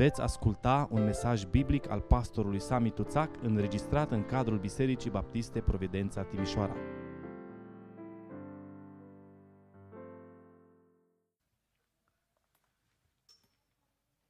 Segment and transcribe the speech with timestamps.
[0.00, 6.24] Veți asculta un mesaj biblic al pastorului Sami Tuțac înregistrat în cadrul Bisericii Baptiste Providența
[6.24, 6.74] Timișoara.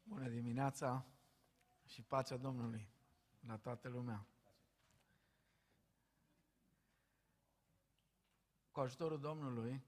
[0.03, 1.07] Bună dimineața
[1.87, 2.89] și pacea Domnului
[3.47, 4.27] la toată lumea.
[8.71, 9.83] Cu ajutorul Domnului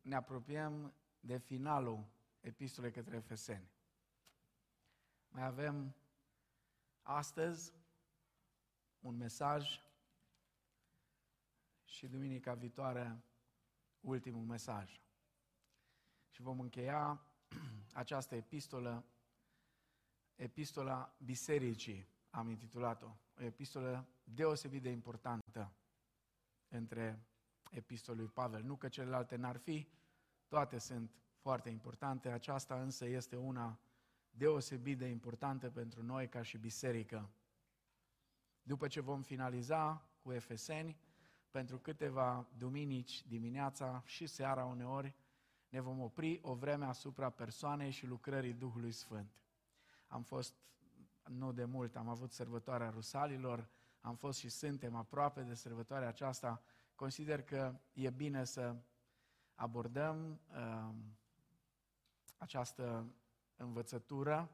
[0.00, 2.06] ne apropiem de finalul
[2.40, 3.71] epistolei către Efeseni.
[5.32, 5.94] Mai avem
[7.02, 7.72] astăzi
[9.00, 9.80] un mesaj
[11.84, 13.22] și duminica viitoare
[14.00, 15.00] ultimul mesaj.
[16.30, 17.22] Și vom încheia
[17.92, 19.04] această epistolă,
[20.34, 25.72] epistola bisericii, am intitulat-o, o epistolă deosebit de importantă
[26.68, 27.26] între
[27.70, 28.62] epistolului Pavel.
[28.62, 29.88] Nu că celelalte n-ar fi,
[30.48, 33.80] toate sunt foarte importante, aceasta însă este una
[34.32, 37.30] deosebit de importantă pentru noi ca și biserică.
[38.62, 40.96] După ce vom finaliza cu Efeseni,
[41.50, 45.14] pentru câteva duminici dimineața și seara uneori,
[45.68, 49.40] ne vom opri o vreme asupra persoanei și lucrării Duhului Sfânt.
[50.06, 50.54] Am fost,
[51.28, 53.68] nu de mult, am avut sărbătoarea Rusalilor,
[54.00, 56.62] am fost și suntem aproape de sărbătoarea aceasta.
[56.94, 58.76] Consider că e bine să
[59.54, 60.94] abordăm uh,
[62.36, 63.14] această
[63.62, 64.50] învățătură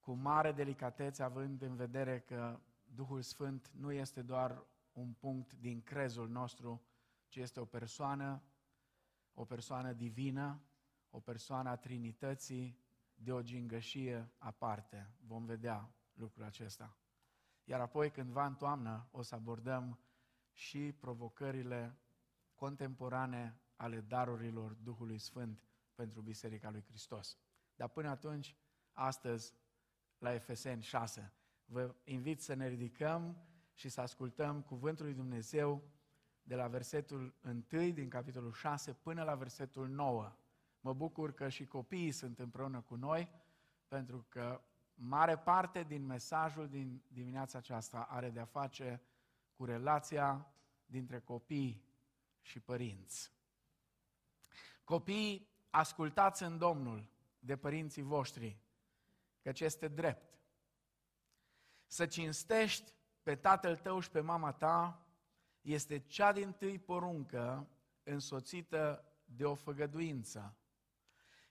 [0.00, 5.82] cu mare delicatețe, având în vedere că Duhul Sfânt nu este doar un punct din
[5.82, 6.82] crezul nostru,
[7.28, 8.42] ci este o persoană,
[9.34, 10.62] o persoană divină,
[11.10, 12.78] o persoană a Trinității,
[13.14, 15.14] de o gingășie aparte.
[15.20, 16.96] Vom vedea lucrul acesta.
[17.64, 19.98] Iar apoi, cândva în toamnă, o să abordăm
[20.52, 21.98] și provocările
[22.54, 27.38] contemporane ale darurilor Duhului Sfânt pentru Biserica lui Hristos.
[27.78, 28.56] Dar până atunci,
[28.92, 29.54] astăzi,
[30.18, 31.32] la Efeseni 6,
[31.64, 35.82] vă invit să ne ridicăm și să ascultăm Cuvântul lui Dumnezeu
[36.42, 40.36] de la versetul 1 din capitolul 6 până la versetul 9.
[40.80, 43.30] Mă bucur că și copiii sunt împreună cu noi,
[43.88, 44.60] pentru că
[44.94, 49.02] mare parte din mesajul din dimineața aceasta are de-a face
[49.56, 50.52] cu relația
[50.86, 51.84] dintre copii
[52.40, 53.32] și părinți.
[54.84, 57.16] Copiii, ascultați în Domnul
[57.48, 58.58] de părinții voștri,
[59.42, 60.38] căci este drept.
[61.86, 62.92] Să cinstești
[63.22, 65.06] pe tatăl tău și pe mama ta
[65.60, 67.68] este cea din tâi poruncă
[68.02, 70.56] însoțită de o făgăduință,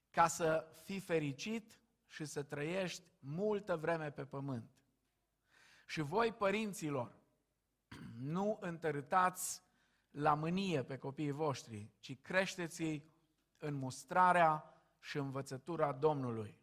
[0.09, 4.71] ca să fii fericit și să trăiești multă vreme pe pământ.
[5.87, 7.17] Și voi, părinților,
[8.35, 9.61] nu întărâtați
[10.09, 13.03] la mânie pe copiii voștri, ci creșteți-i
[13.57, 16.57] în mustrarea și învățătura Domnului.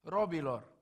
[0.00, 0.72] Robilor,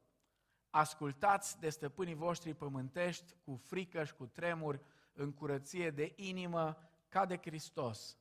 [0.71, 4.81] ascultați de stăpânii voștri pământești cu frică și cu tremur,
[5.13, 6.79] în curăție de inimă,
[7.09, 8.19] ca de Hristos.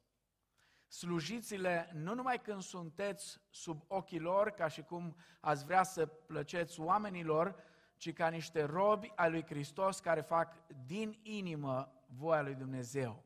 [0.87, 6.79] Slujiți-le nu numai când sunteți sub ochii lor, ca și cum ați vrea să plăceți
[6.79, 7.55] oamenilor,
[7.97, 13.24] ci ca niște robi ai lui Hristos care fac din inimă voia lui Dumnezeu.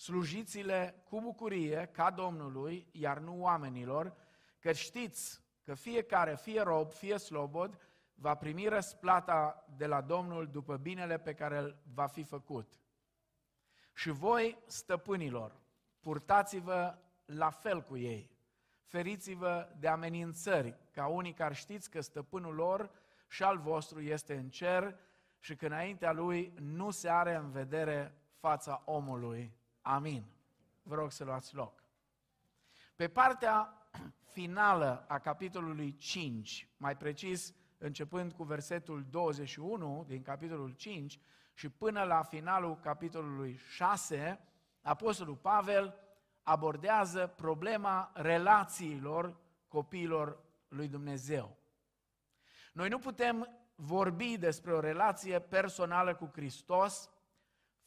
[0.00, 4.14] Slujiți-le cu bucurie ca Domnului, iar nu oamenilor,
[4.58, 7.78] că știți că fiecare, fie rob, fie slobod,
[8.14, 12.80] va primi răsplata de la Domnul după binele pe care îl va fi făcut.
[13.92, 15.60] Și voi, stăpânilor,
[16.00, 18.30] purtați-vă la fel cu ei.
[18.82, 22.90] Feriți-vă de amenințări, ca unii care știți că stăpânul lor
[23.28, 24.98] și al vostru este în cer
[25.38, 29.58] și că înaintea lui nu se are în vedere fața omului.
[29.82, 30.24] Amin.
[30.82, 31.84] Vă rog să luați loc.
[32.96, 33.88] Pe partea
[34.34, 41.20] finală a capitolului 5, mai precis începând cu versetul 21 din capitolul 5
[41.54, 44.40] și până la finalul capitolului 6,
[44.82, 45.94] Apostolul Pavel
[46.42, 49.36] abordează problema relațiilor
[49.68, 50.38] copiilor
[50.68, 51.56] lui Dumnezeu.
[52.72, 57.10] Noi nu putem vorbi despre o relație personală cu Hristos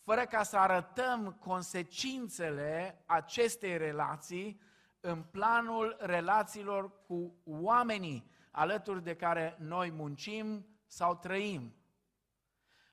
[0.04, 4.62] fără ca să arătăm consecințele acestei relații
[5.00, 11.76] în planul relațiilor cu oamenii alături de care noi muncim sau trăim.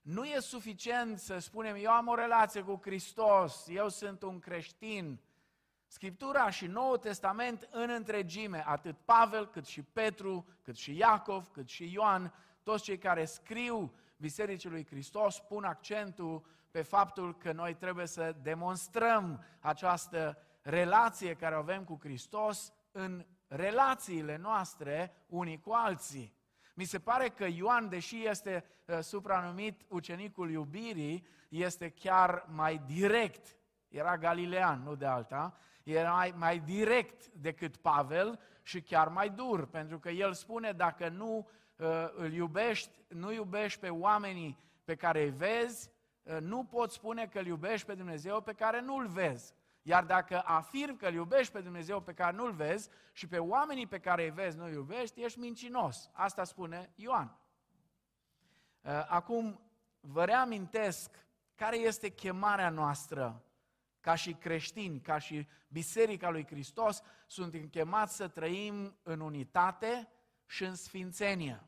[0.03, 5.21] Nu e suficient să spunem, eu am o relație cu Hristos, eu sunt un creștin.
[5.87, 11.69] Scriptura și Noul Testament în întregime, atât Pavel, cât și Petru, cât și Iacov, cât
[11.69, 17.75] și Ioan, toți cei care scriu Bisericii lui Hristos pun accentul pe faptul că noi
[17.75, 25.73] trebuie să demonstrăm această relație care o avem cu Hristos în relațiile noastre unii cu
[25.73, 26.39] alții.
[26.75, 33.57] Mi se pare că Ioan, deși este uh, supranumit ucenicul iubirii, este chiar mai direct.
[33.89, 35.57] Era galilean, nu de alta.
[35.83, 41.09] Era mai, mai direct decât Pavel și chiar mai dur, pentru că el spune dacă
[41.09, 46.00] nu uh, îl iubești, nu iubești pe oamenii pe care îi vezi, uh,
[46.38, 49.55] nu poți spune că îl iubești pe Dumnezeu pe care nu îl vezi.
[49.82, 53.87] Iar dacă afirm că îl iubești pe Dumnezeu pe care nu-l vezi și pe oamenii
[53.87, 56.11] pe care îi vezi nu îi iubești, ești mincinos.
[56.12, 57.38] Asta spune Ioan.
[58.82, 59.61] Uh, acum,
[60.00, 61.11] vă reamintesc
[61.55, 63.43] care este chemarea noastră
[64.00, 70.09] ca și creștini, ca și Biserica lui Hristos, suntem chemați să trăim în unitate
[70.47, 71.62] și în sfințenie.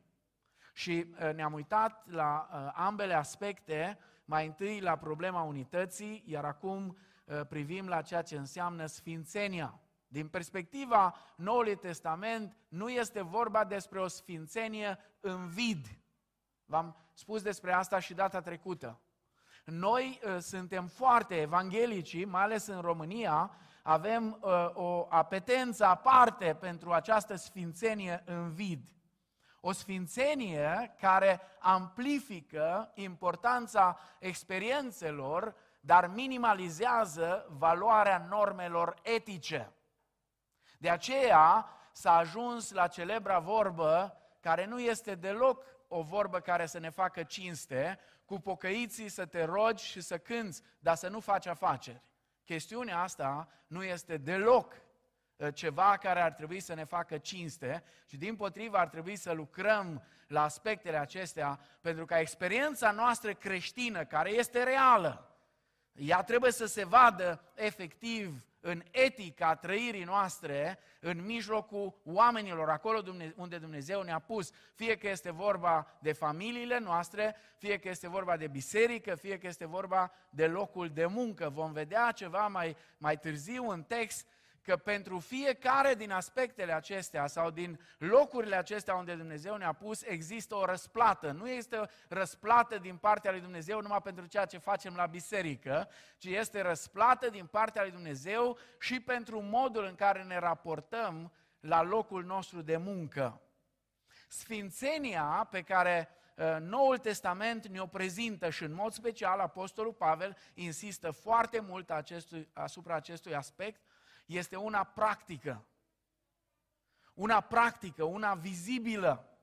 [0.73, 3.99] Și uh, ne-am uitat la uh, ambele aspecte,
[4.32, 9.81] mai întâi la problema unității, iar acum Uh, privim la ceea ce înseamnă sfințenia.
[10.08, 15.87] Din perspectiva Noului Testament, nu este vorba despre o sfințenie în vid.
[16.64, 19.00] V-am spus despre asta și data trecută.
[19.64, 23.50] Noi uh, suntem foarte evanghelici, mai ales în România,
[23.82, 28.88] avem uh, o apetență aparte pentru această sfințenie în vid.
[29.64, 35.55] O sfințenie care amplifică importanța experiențelor
[35.85, 39.73] dar minimalizează valoarea normelor etice.
[40.79, 46.79] De aceea s-a ajuns la celebra vorbă, care nu este deloc o vorbă care să
[46.79, 51.47] ne facă cinste, cu pocăiții să te rogi și să cânți, dar să nu faci
[51.47, 52.03] afaceri.
[52.44, 54.79] Chestiunea asta nu este deloc uh,
[55.50, 60.03] ceva care ar trebui să ne facă cinste, ci din potrivă ar trebui să lucrăm
[60.27, 65.33] la aspectele acestea, pentru ca experiența noastră creștină, care este reală,
[65.93, 73.03] ea trebuie să se vadă efectiv în etica trăirii noastre, în mijlocul oamenilor, acolo
[73.37, 78.37] unde Dumnezeu ne-a pus, fie că este vorba de familiile noastre, fie că este vorba
[78.37, 81.49] de biserică, fie că este vorba de locul de muncă.
[81.49, 84.27] Vom vedea ceva mai, mai târziu în text
[84.62, 90.55] că pentru fiecare din aspectele acestea sau din locurile acestea unde Dumnezeu ne-a pus, există
[90.55, 91.31] o răsplată.
[91.31, 95.88] Nu este o răsplată din partea lui Dumnezeu numai pentru ceea ce facem la biserică,
[96.19, 101.82] ci este răsplată din partea lui Dumnezeu și pentru modul în care ne raportăm la
[101.82, 103.41] locul nostru de muncă.
[104.29, 111.11] Sfințenia pe care uh, Noul Testament ne-o prezintă și în mod special Apostolul Pavel insistă
[111.11, 113.81] foarte mult acestui, asupra acestui aspect,
[114.27, 115.67] este una practică.
[117.15, 119.39] Una practică, una vizibilă,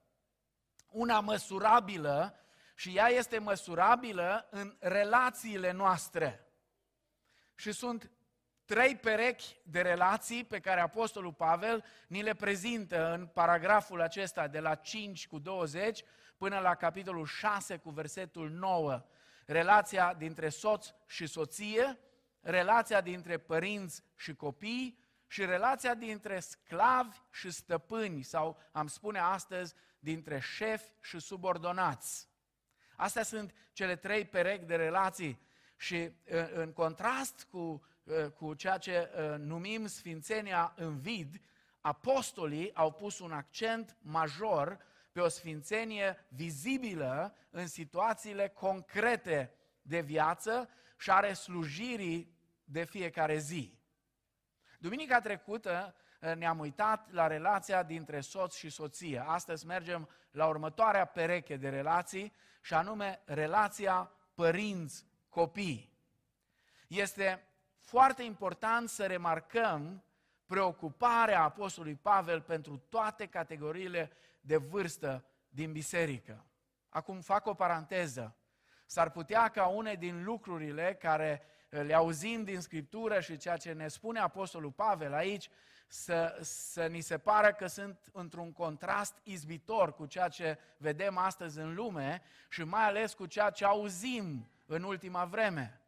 [0.90, 2.40] una măsurabilă
[2.76, 6.48] și ea este măsurabilă în relațiile noastre.
[7.56, 8.12] Și sunt
[8.66, 14.60] trei perechi de relații pe care Apostolul Pavel ni le prezintă în paragraful acesta de
[14.60, 16.04] la 5 cu 20
[16.38, 19.06] până la capitolul 6 cu versetul 9.
[19.46, 22.00] Relația dintre soț și soție,
[22.42, 29.74] relația dintre părinți și copii și relația dintre sclavi și stăpâni sau, am spune astăzi,
[30.00, 32.30] dintre șefi și subordonați.
[32.96, 35.40] Astea sunt cele trei perechi de relații
[35.78, 36.12] și
[36.54, 37.86] în contrast cu,
[38.38, 41.42] cu ceea ce numim sfințenia în vid,
[41.82, 44.80] apostolii au pus un accent major
[45.12, 50.70] pe o sfințenie vizibilă în situațiile concrete de viață
[51.00, 53.80] și are slujirii de fiecare zi.
[54.80, 59.24] Duminica trecută eh, ne-am uitat la relația dintre soț și soție.
[59.28, 65.98] Astăzi mergem la următoarea pereche de relații și anume relația părinți-copii.
[66.88, 67.48] Este
[67.80, 70.04] foarte important să remarcăm
[70.46, 76.46] preocuparea Apostolului Pavel pentru toate categoriile de vârstă din biserică.
[76.90, 78.39] Acum fac o paranteză.
[78.92, 83.88] S-ar putea ca une din lucrurile care le auzim din Scriptură și ceea ce ne
[83.88, 85.50] spune Apostolul Pavel aici,
[85.88, 91.60] să, să ni se pară că sunt într-un contrast izbitor cu ceea ce vedem astăzi
[91.60, 95.82] în lume și mai ales cu ceea ce auzim în ultima vreme.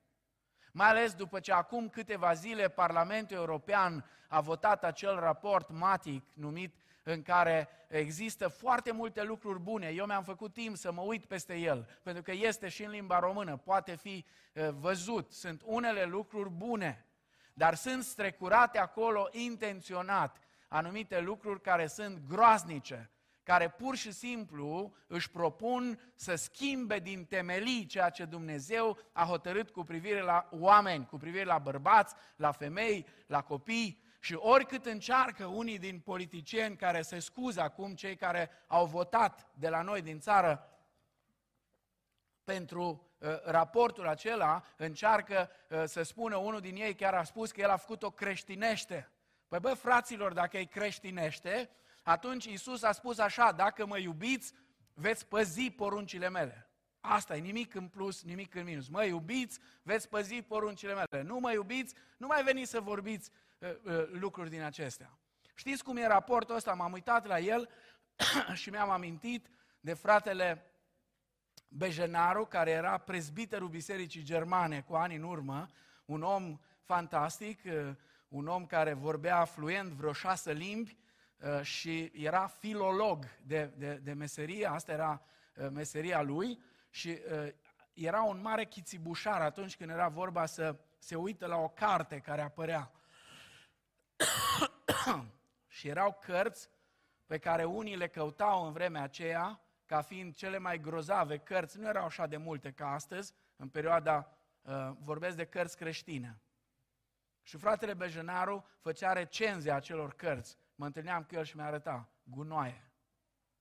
[0.72, 6.76] Mai ales după ce acum câteva zile Parlamentul European a votat acel raport matic numit
[7.04, 9.88] în care există foarte multe lucruri bune.
[9.88, 13.20] Eu mi-am făcut timp să mă uit peste el, pentru că este și în limba
[13.20, 15.32] română, poate fi uh, văzut.
[15.32, 17.06] Sunt unele lucruri bune,
[17.54, 23.10] dar sunt strecurate acolo intenționat anumite lucruri care sunt groaznice,
[23.44, 29.70] care pur și simplu își propun să schimbe din temelii ceea ce Dumnezeu a hotărât
[29.70, 35.46] cu privire la oameni, cu privire la bărbați, la femei, la copii, Și oricât încearcă
[35.46, 40.20] unii din politicieni care se scuză acum, cei care au votat de la noi din
[40.20, 40.70] țară
[42.44, 47.62] pentru uh, raportul acela, încearcă uh, să spună, unul din ei chiar a spus că
[47.62, 49.12] el a făcut-o creștinește.
[49.48, 51.70] Păi bă, fraților, dacă e creștinește,
[52.04, 54.54] atunci Isus a spus așa, dacă mă iubiți,
[54.94, 56.70] veți păzi poruncile mele.
[57.00, 58.88] Asta e nimic în plus, nimic în minus.
[58.88, 61.24] Mă iubiți, veți păzi poruncile mele.
[61.24, 63.51] Nu mă iubiți, nu mai veniți să vorbiți uh, uh,
[64.12, 65.18] lucruri din acestea.
[65.56, 66.74] Știți cum e raportul ăsta?
[66.74, 67.70] M-am uitat la el
[68.62, 69.48] și mi-am amintit
[69.80, 70.72] de fratele
[71.68, 75.68] Bejenaru, care era prezbiterul Bisericii Germane cu ani în urmă,
[76.06, 77.96] un om fantastic, uh,
[78.28, 80.98] un om care vorbea fluent vreo șase limbi
[81.38, 85.22] uh, și era filolog de, de, de meserie, asta era
[85.56, 87.18] uh, meseria lui și
[87.94, 92.42] era un mare chițibușar atunci când era vorba să se uită la o carte care
[92.42, 92.92] apărea.
[95.68, 96.70] și erau cărți
[97.26, 101.88] pe care unii le căutau în vremea aceea ca fiind cele mai grozave cărți, nu
[101.88, 106.42] erau așa de multe ca astăzi, în perioada, uh, vorbesc de cărți creștine.
[107.42, 110.58] Și fratele Bejenaru făcea recenzia acelor cărți.
[110.76, 112.92] Mă întâlneam cu el și mi-a arătat, gunoaie.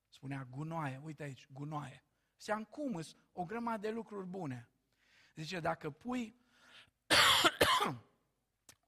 [0.08, 2.04] Spunea, gunoaie, uite aici, gunoaie.
[2.36, 3.00] Seam cum,
[3.32, 4.68] o grămadă de lucruri bune.
[5.34, 6.40] Zice, dacă pui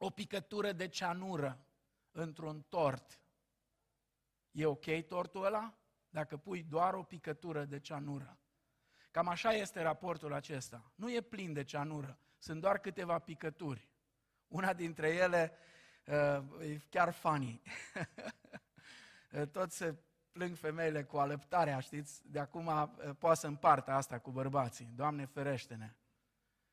[0.04, 1.66] o picătură de ceanură
[2.10, 3.20] într-un tort,
[4.50, 5.76] e ok tortul ăla?
[6.12, 8.38] dacă pui doar o picătură de ceanură.
[9.10, 10.92] Cam așa este raportul acesta.
[10.94, 13.88] Nu e plin de ceanură, sunt doar câteva picături.
[14.48, 15.52] Una dintre ele
[16.06, 17.62] uh, e chiar funny.
[19.52, 19.94] Toți se
[20.32, 22.30] plâng femeile cu alăptarea, știți?
[22.30, 24.92] De acum uh, poate să împartă asta cu bărbații.
[24.94, 25.94] Doamne ferește-ne!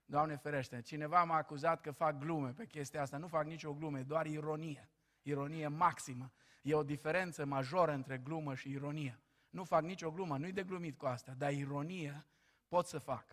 [0.10, 3.18] Doamne ferește Cineva m-a acuzat că fac glume pe chestia asta.
[3.18, 4.90] Nu fac nicio glume, doar ironie.
[5.22, 6.32] Ironie maximă.
[6.62, 9.20] E o diferență majoră între glumă și ironie.
[9.50, 12.26] Nu fac nicio glumă, nu-i de glumit cu asta, dar ironie
[12.68, 13.26] pot să fac.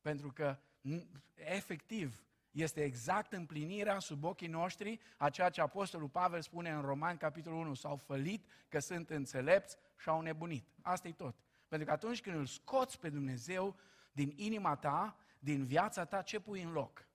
[0.00, 0.58] Pentru că,
[1.34, 7.16] efectiv, este exact împlinirea sub ochii noștri a ceea ce Apostolul Pavel spune în Roman,
[7.16, 10.66] capitolul 1, s-au fălit că sunt înțelepți și au nebunit.
[10.80, 11.34] asta e tot.
[11.68, 13.76] Pentru că atunci când îl scoți pe Dumnezeu
[14.12, 17.06] din inima ta, din viața ta, ce pui în loc?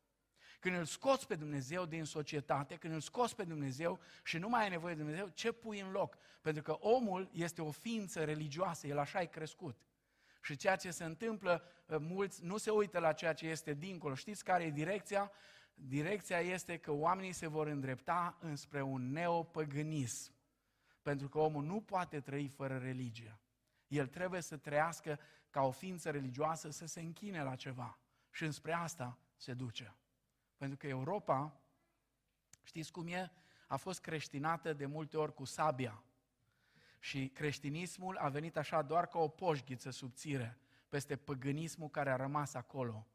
[0.60, 4.63] Când îl scoți pe Dumnezeu din societate, când îl scoți pe Dumnezeu și nu mai
[4.63, 6.17] ai nevoie de Dumnezeu, ce pui în loc?
[6.41, 9.77] Pentru că omul este o ființă religioasă, el așa e crescut.
[10.41, 14.15] Și ceea ce se întâmplă, ă, mulți nu se uită la ceea ce este dincolo.
[14.15, 15.31] Știți care e direcția?
[15.74, 20.34] Direcția este că oamenii se vor îndrepta înspre un neopăgânism.
[21.01, 23.39] Pentru că omul nu poate trăi fără religie.
[23.88, 25.19] El trebuie să trăiască
[25.50, 28.00] ca o ființă religioasă, să se închine la ceva.
[28.38, 29.96] Și înspre asta se duce.
[30.58, 31.62] Pentru că Europa,
[32.63, 33.32] știți cum e?
[33.67, 36.03] A fost creștinată de multe ori cu sabia.
[37.00, 40.58] Și creștinismul a venit așa doar ca o poșghiță subțire
[40.89, 43.08] peste păgânismul care a rămas acolo.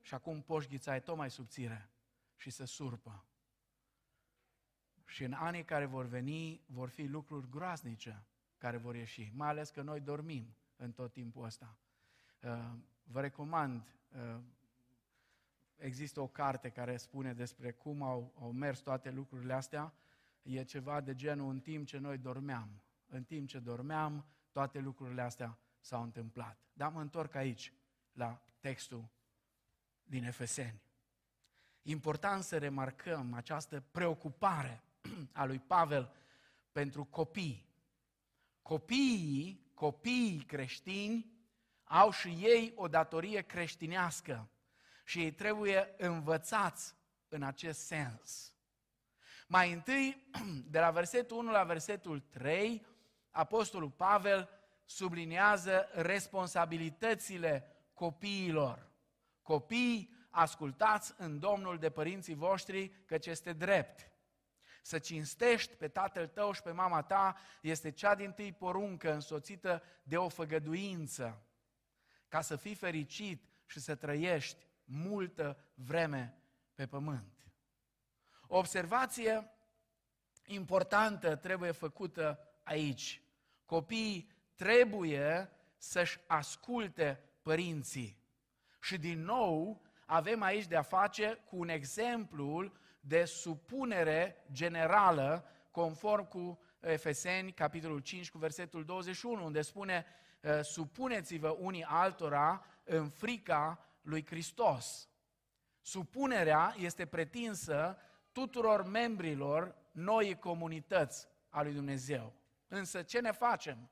[0.00, 1.90] Și acum poșghița e tot mai subțire
[2.36, 3.24] și se surpă.
[5.04, 8.24] Și în anii care vor veni, vor fi lucruri groaznice
[8.58, 11.76] care vor ieși, mai ales că noi dormim în tot timpul ăsta.
[13.10, 14.40] Uh, vă recomand uh,
[15.76, 19.94] există o carte care spune despre cum au, au mers toate lucrurile astea.
[20.42, 22.82] E ceva de genul în timp ce noi dormeam.
[23.06, 26.58] În timp ce dormeam, toate lucrurile astea s-au întâmplat.
[26.72, 27.72] Dar mă întorc aici,
[28.12, 29.08] la textul
[30.04, 30.82] din Efeseni.
[31.82, 34.82] Important să remarcăm această preocupare
[35.32, 36.12] a lui Pavel
[36.72, 37.68] pentru copii.
[38.62, 41.39] Copiii, copiii creștini
[41.92, 44.48] au și ei o datorie creștinească
[45.04, 46.94] și ei trebuie învățați
[47.28, 48.52] în acest sens.
[49.46, 50.30] Mai întâi,
[50.70, 52.86] de la versetul 1 la versetul 3,
[53.30, 54.48] Apostolul Pavel
[54.84, 58.90] subliniază responsabilitățile copiilor.
[59.42, 64.10] Copii, ascultați în Domnul de părinții voștri, căci este drept.
[64.82, 69.82] Să cinstești pe tatăl tău și pe mama ta este cea din tâi poruncă însoțită
[70.02, 71.44] de o făgăduință,
[72.30, 76.42] ca să fii fericit și să trăiești multă vreme
[76.74, 77.46] pe pământ.
[78.46, 79.50] O observație
[80.46, 83.22] importantă trebuie făcută aici.
[83.64, 88.18] Copiii trebuie să-și asculte părinții.
[88.80, 96.28] Și din nou avem aici de a face cu un exemplu de supunere generală conform
[96.28, 100.06] cu Efeseni, capitolul 5, cu versetul 21, unde spune
[100.62, 105.08] supuneți-vă unii altora în frica lui Hristos.
[105.80, 107.98] Supunerea este pretinsă
[108.32, 112.32] tuturor membrilor noi comunități a lui Dumnezeu.
[112.68, 113.90] Însă ce ne facem?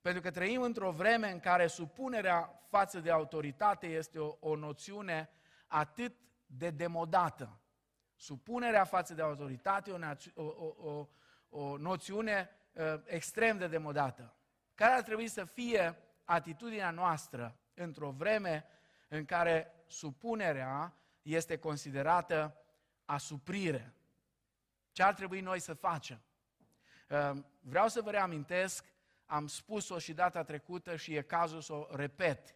[0.00, 5.30] Pentru că trăim într-o vreme în care supunerea față de autoritate este o, o noțiune
[5.66, 7.60] atât de demodată.
[8.16, 11.08] Supunerea față de autoritate e o, o, o,
[11.48, 14.37] o noțiune uh, extrem de demodată.
[14.78, 18.66] Care ar trebui să fie atitudinea noastră într-o vreme
[19.08, 22.56] în care supunerea este considerată
[23.04, 23.94] asuprire?
[24.92, 26.20] Ce ar trebui noi să facem?
[27.08, 27.30] Uh,
[27.60, 28.84] vreau să vă reamintesc,
[29.26, 32.54] am spus-o și data trecută și e cazul să o repet.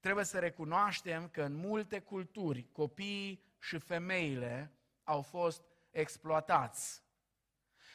[0.00, 4.72] Trebuie să recunoaștem că în multe culturi copiii și femeile
[5.04, 7.02] au fost exploatați.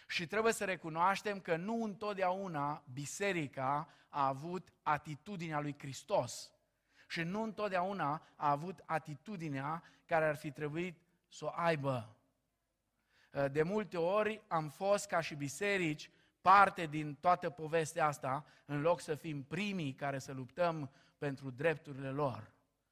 [0.07, 6.51] Și trebuie să recunoaștem că nu întotdeauna biserica a avut atitudinea lui Hristos.
[7.07, 12.15] Și nu întotdeauna a avut atitudinea care ar fi trebuit să o aibă.
[13.51, 16.11] De multe ori am fost ca și biserici
[16.41, 22.09] parte din toată povestea asta, în loc să fim primii care să luptăm pentru drepturile
[22.09, 22.51] lor.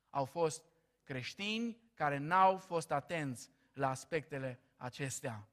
[0.10, 0.64] Au fost
[1.04, 5.48] creștini care n-au fost atenți la aspectele acestea.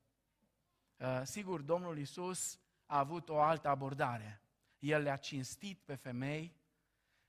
[1.03, 4.43] Uh, sigur, Domnul Isus a avut o altă abordare.
[4.79, 6.57] El le-a cinstit pe femei,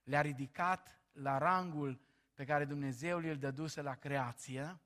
[0.04, 2.02] le-a ridicat la rangul
[2.34, 4.80] pe care Dumnezeu îl dăduse la creație,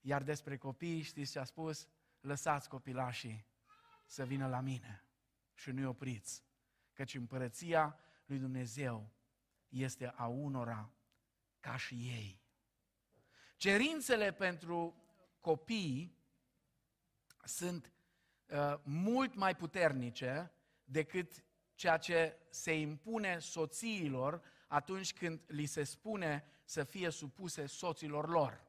[0.00, 1.88] iar despre copii, știți ce a spus?
[2.20, 3.46] Lăsați copilașii
[4.06, 5.04] să vină la mine
[5.54, 6.44] și nu-i opriți,
[6.92, 9.10] căci împărăția lui Dumnezeu
[9.68, 10.92] este a unora
[11.60, 12.42] ca și ei.
[13.56, 15.04] Cerințele pentru
[15.40, 16.22] copii
[17.44, 17.92] sunt
[18.46, 20.52] uh, mult mai puternice
[20.84, 28.28] decât ceea ce se impune soțiilor atunci când li se spune să fie supuse soților
[28.28, 28.64] lor.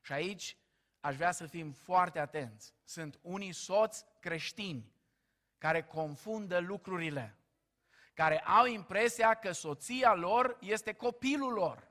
[0.00, 0.56] Și aici
[1.00, 2.74] aș vrea să fim foarte atenți.
[2.84, 4.92] Sunt unii soți creștini
[5.58, 7.38] care confundă lucrurile,
[8.14, 11.88] care au impresia că soția lor este copilul lor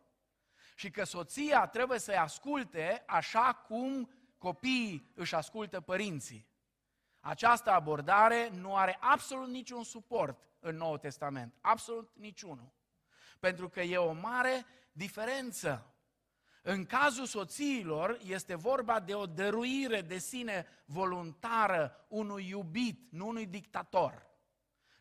[0.76, 4.10] și că soția trebuie să-i asculte așa cum
[4.44, 6.48] copiii își ascultă părinții.
[7.20, 12.74] Această abordare nu are absolut niciun suport în Noul Testament, absolut niciunul.
[13.40, 15.94] Pentru că e o mare diferență.
[16.62, 23.46] În cazul soțiilor este vorba de o dăruire de sine voluntară unui iubit, nu unui
[23.46, 24.28] dictator,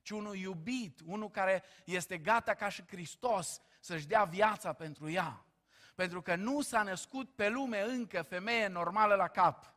[0.02, 5.46] ci unui iubit, unul care este gata ca și Hristos să-și dea viața pentru ea.
[5.94, 9.74] Pentru că nu s-a născut pe lume încă femeie normală la cap.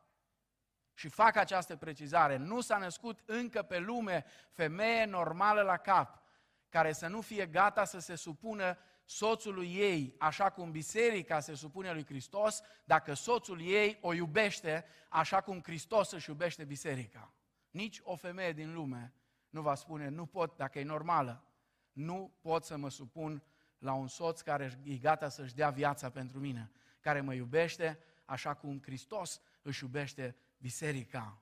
[0.94, 6.22] Și fac această precizare, nu s-a născut încă pe lume femeie normală la cap,
[6.70, 11.92] care să nu fie gata să se supună soțului ei, așa cum biserica se supune
[11.92, 17.34] lui Hristos, dacă soțul ei o iubește așa cum Hristos își iubește biserica.
[17.70, 19.14] Nici o femeie din lume
[19.50, 21.44] nu va spune, nu pot, dacă e normală,
[21.92, 23.44] nu pot să mă supun
[23.78, 28.54] la un soț care e gata să-și dea viața pentru mine, care mă iubește așa
[28.54, 31.42] cum Hristos își iubește biserica.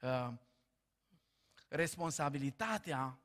[0.00, 0.32] Uh,
[1.68, 3.18] responsabilitatea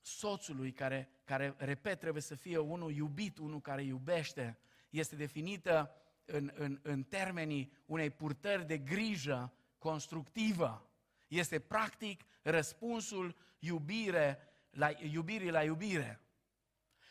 [0.00, 4.58] soțului care, care, repet, trebuie să fie unul iubit, unul care iubește,
[4.90, 5.94] este definită
[6.24, 10.90] în, în, în termenii unei purtări de grijă constructivă.
[11.28, 14.38] Este practic răspunsul iubire
[14.70, 16.20] la, iubirii la iubire.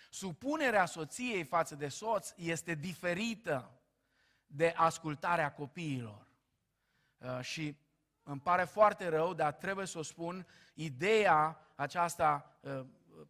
[0.09, 3.71] Supunerea soției față de soț este diferită
[4.47, 6.27] de ascultarea copiilor.
[7.17, 7.75] Uh, și
[8.23, 12.85] îmi pare foarte rău, dar trebuie să o spun, ideea aceasta uh,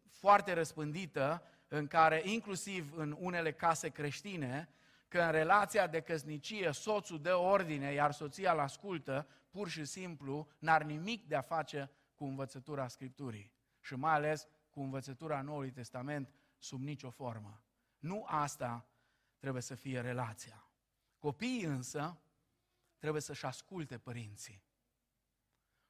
[0.08, 4.68] foarte răspândită, în care, inclusiv în unele case creștine,
[5.08, 10.48] că în relația de căsnicie soțul dă ordine, iar soția îl ascultă, pur și simplu
[10.58, 13.52] n-ar nimic de a face cu învățătura Scripturii.
[13.80, 16.28] Și mai ales cu învățătura Noului Testament
[16.60, 17.62] sub nicio formă.
[17.98, 18.88] Nu asta
[19.38, 20.70] trebuie să fie relația.
[21.18, 22.20] Copiii însă
[22.98, 24.64] trebuie să-și asculte părinții.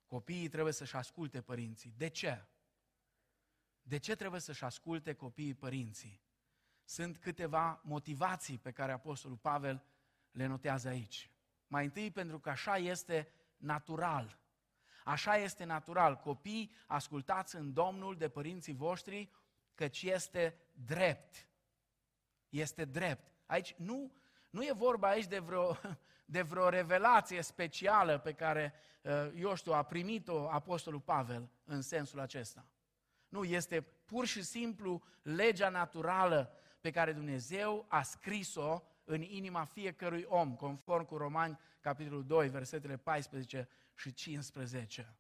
[0.07, 1.95] Copiii trebuie să-și asculte părinții.
[1.97, 2.47] De ce?
[3.83, 6.23] De ce trebuie să-și asculte copiii părinții?
[6.85, 9.85] Sunt câteva motivații pe care Apostolul Pavel
[10.31, 11.31] le notează aici.
[11.67, 14.39] Mai întâi pentru că așa este natural.
[15.05, 16.17] Așa este natural.
[16.17, 19.31] Copii, ascultați în Domnul de părinții voștri,
[19.81, 21.49] căci este drept.
[22.49, 23.33] Este drept.
[23.47, 24.13] Aici nu,
[24.51, 25.77] nu e vorba aici de vreo,
[26.35, 32.21] de vreo revelație specială pe care, uh, eu știu, a primit-o Apostolul Pavel în sensul
[32.21, 32.67] acesta.
[33.29, 40.25] Nu, este pur și simplu legea naturală pe care Dumnezeu a scris-o în inima fiecărui
[40.29, 45.15] om, conform cu Romani, capitolul 2, versetele 14 și 15.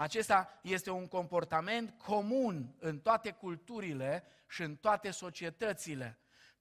[0.00, 6.18] Acesta este un comportament comun în toate culturile și în toate societățile.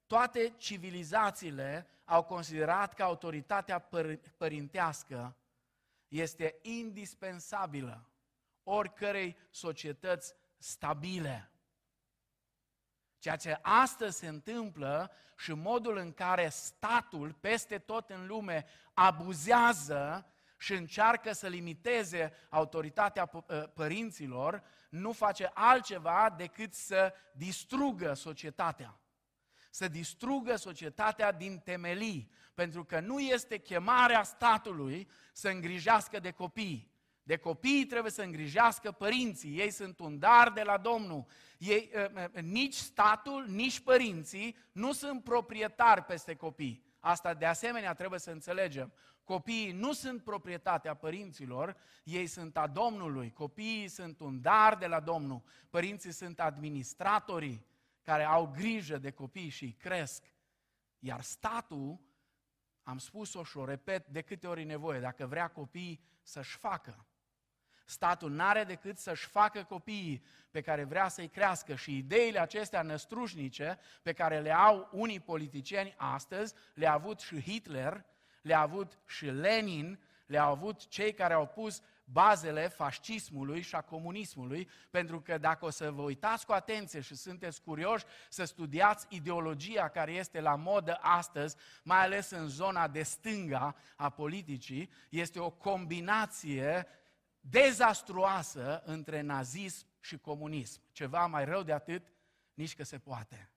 [0.08, 5.38] Toate civilizațiile au considerat că autoritatea păr- părintească
[6.08, 8.10] este indispensabilă
[8.64, 11.52] oricărei societăți stabile.
[13.20, 20.26] Ceea ce astăzi se întâmplă și modul în care statul peste tot în lume abuzează
[20.62, 29.00] și încearcă să limiteze autoritatea ă, părinților, nu face altceva decât să distrugă societatea.
[29.70, 36.92] Să distrugă societatea din temelii, pentru că nu este chemarea statului să îngrijească de copii.
[37.24, 41.26] De copii trebuie să îngrijească părinții, ei sunt un dar de la Domnul.
[41.58, 41.92] Ei,
[42.36, 46.88] ă, nici statul, nici părinții nu sunt proprietari peste copii.
[47.00, 48.94] Asta de asemenea trebuie să înțelegem.
[49.30, 53.32] Copiii nu sunt proprietatea părinților, ei sunt a Domnului.
[53.32, 55.42] Copiii sunt un dar de la Domnul.
[55.70, 57.66] Părinții sunt administratorii
[58.04, 60.24] care au grijă de copii și îi cresc.
[61.00, 62.00] Iar statul,
[62.84, 67.06] am spus-o și o repet de câte ori e nevoie, dacă vrea copiii să-și facă.
[67.86, 73.80] Statul n-are decât să-și facă copiii pe care vrea să-i crească și ideile acestea năstrușnice
[74.02, 78.06] pe care le au unii politicieni astăzi, le-a avut și Hitler,
[78.42, 84.70] le-a avut și Lenin, le-au avut cei care au pus bazele fascismului și a comunismului,
[84.90, 89.90] pentru că dacă o să vă uitați cu atenție și sunteți curioși să studiați ideologia
[89.90, 95.50] care este la modă astăzi, mai ales în zona de stânga a politicii, este o
[95.50, 96.88] combinație
[97.40, 100.82] dezastruoasă între nazism și comunism.
[100.92, 102.08] Ceva mai rău de atât,
[102.54, 103.52] nici că se poate.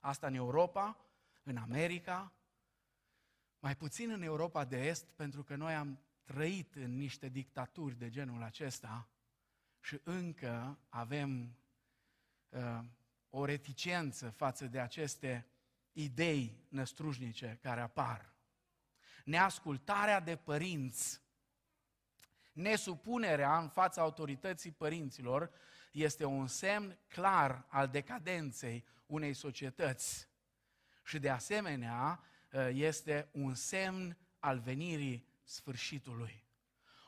[0.00, 0.96] Asta în Europa,
[1.42, 2.32] în America,
[3.60, 8.08] mai puțin în Europa de Est, pentru că noi am trăit în niște dictaturi de
[8.08, 9.08] genul acesta
[9.80, 11.56] și încă avem
[12.48, 12.78] uh,
[13.30, 15.46] o reticență față de aceste
[15.92, 18.34] idei năstrușnice care apar.
[19.24, 21.20] Neascultarea de părinți,
[22.52, 25.50] nesupunerea în fața autorității părinților
[25.92, 30.28] este un semn clar al decadenței unei societăți.
[31.04, 32.26] Și de asemenea, Uh,
[32.72, 36.44] este un semn al venirii sfârșitului.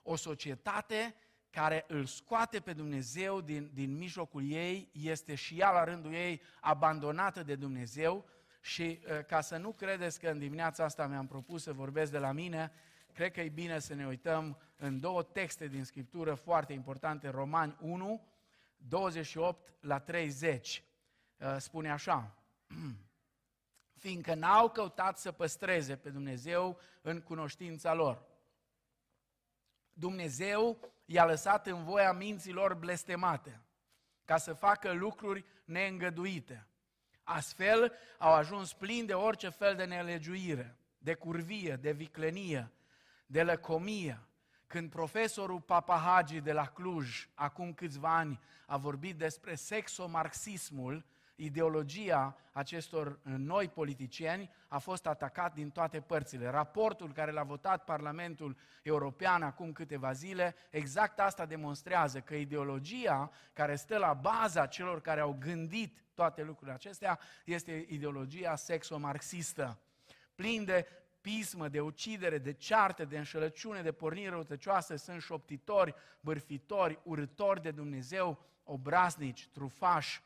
[0.03, 1.15] O societate
[1.51, 6.41] care îl scoate pe Dumnezeu din, din mijlocul ei este și ea la rândul ei
[6.61, 8.29] abandonată de Dumnezeu
[8.61, 12.19] și uh, ca să nu credeți că în dimineața asta mi-am propus să vorbesc de
[12.19, 12.73] la mine,
[13.13, 17.77] cred că e bine să ne uităm în două texte din Scriptură foarte importante, Romani
[17.81, 18.27] 1,
[18.77, 20.83] 28 la 30.
[21.37, 22.37] Uh, spune așa,
[24.03, 28.23] fiindcă n-au căutat să păstreze pe Dumnezeu în cunoștința lor.
[29.93, 33.61] Dumnezeu i-a lăsat în voia minților blestemate,
[34.25, 36.67] ca să facă lucruri neîngăduite.
[37.23, 42.73] Astfel au ajuns plini de orice fel de nelegiuire, de curvie, de viclenie,
[43.27, 44.21] de lăcomie.
[44.67, 53.07] Când profesorul Papahagi de la Cluj, acum câțiva ani, a vorbit despre sexomarxismul, ideologia acestor
[53.07, 56.49] uh, noi politicieni a fost atacat din toate părțile.
[56.49, 63.77] Raportul care l-a votat Parlamentul European acum câteva zile, exact asta demonstrează că ideologia care
[63.77, 69.79] stă la baza celor care au gândit toate lucrurile acestea este ideologia sexomarxistă,
[70.35, 70.87] plin de
[71.21, 77.71] pismă, de ucidere, de ceartă, de înșelăciune, de pornire răutăcioasă, sunt șoptitori, bârfitori, urători de
[77.71, 80.23] Dumnezeu, obraznici, trufași,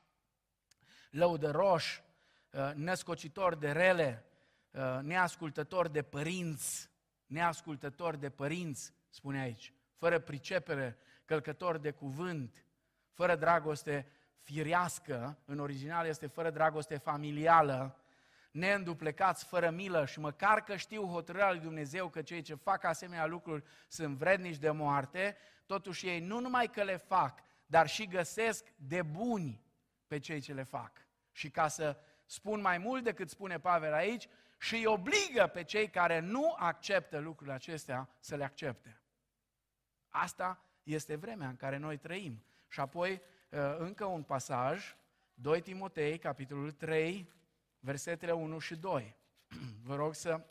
[1.16, 2.02] lăudăroși,
[2.50, 4.24] uh, născocitori de rele,
[4.70, 6.90] uh, neascultători de părinți,
[7.26, 12.64] neascultători de părinți, spune aici, fără pricepere, călcători de cuvânt,
[13.12, 14.06] fără dragoste
[14.40, 18.00] firească, în original este fără dragoste familială,
[18.50, 23.26] neînduplecați, fără milă și măcar că știu hotărârea lui Dumnezeu că cei ce fac asemenea
[23.26, 28.64] lucruri sunt vrednici de moarte, totuși ei nu numai că le fac, dar și găsesc
[28.76, 29.64] de buni
[30.06, 31.05] pe cei ce le fac.
[31.36, 31.96] Și ca să
[32.26, 37.18] spun mai mult decât spune Pavel aici, și îi obligă pe cei care nu acceptă
[37.18, 39.00] lucrurile acestea să le accepte.
[40.08, 42.44] Asta este vremea în care noi trăim.
[42.68, 43.12] Și apoi
[43.50, 44.96] uh, încă un pasaj,
[45.34, 47.32] 2 Timotei, capitolul 3,
[47.80, 49.16] versetele 1 și 2.
[49.86, 50.46] Vă rog să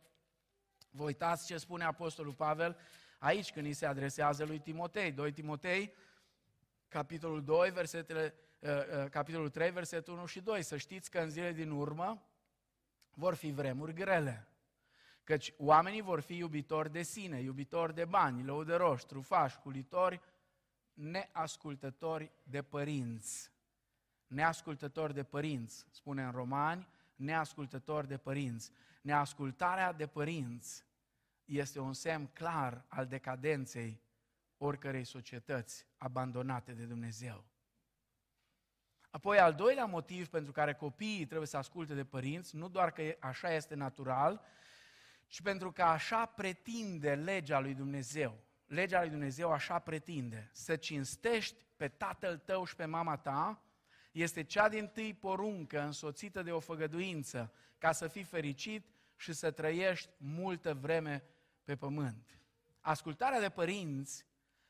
[0.92, 2.78] vă uitați ce spune Apostolul Pavel
[3.20, 5.12] aici când îi se adresează lui Timotei.
[5.12, 5.94] 2 Timotei,
[6.88, 8.45] capitolul 2, versetele Uh, uh,
[9.10, 10.64] capitolul 3, versetul 1 și 2.
[10.64, 12.26] Să știți că în zile din urmă
[13.14, 14.48] vor fi vremuri grele.
[15.24, 20.22] Căci oamenii vor fi iubitori de sine, iubitori de bani, lăudăroși, trufași, culitori,
[20.94, 23.52] neascultători de părinți.
[24.28, 28.72] Neascultători de părinți, spune în Romani, neascultători de părinți.
[29.02, 30.86] Neascultarea de părinți
[31.46, 34.02] este un semn clar al decadenței
[34.58, 37.44] oricărei societăți abandonate de Dumnezeu.
[39.16, 43.16] Apoi, al doilea motiv pentru care copiii trebuie să asculte de părinți, nu doar că
[43.20, 44.42] așa este natural,
[45.28, 48.44] ci pentru că așa pretinde legea lui Dumnezeu.
[48.66, 50.50] Legea lui Dumnezeu așa pretinde.
[50.54, 53.62] Să cinstești pe tatăl tău și pe mama ta
[54.12, 59.52] este cea din tâi poruncă însoțită de o făgăduință ca să fii fericit și să
[59.52, 61.24] trăiești multă vreme
[61.64, 62.40] pe pământ.
[62.80, 64.26] Ascultarea de părinți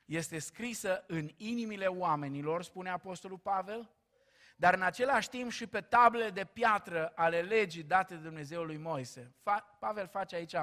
[0.06, 3.95] este scrisă în inimile oamenilor, spune Apostolul Pavel,
[4.56, 8.78] dar în același timp și pe tablele de piatră ale legii date de Dumnezeu lui
[8.78, 9.32] Moise.
[9.42, 10.56] Fa- Pavel face aici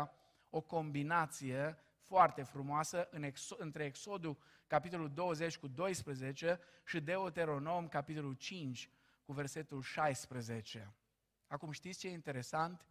[0.50, 8.34] o combinație foarte frumoasă în exo- între Exodul capitolul 20 cu 12 și Deuteronom capitolul
[8.34, 8.90] 5
[9.24, 10.94] cu versetul 16.
[11.46, 12.86] Acum știți ce e interesant?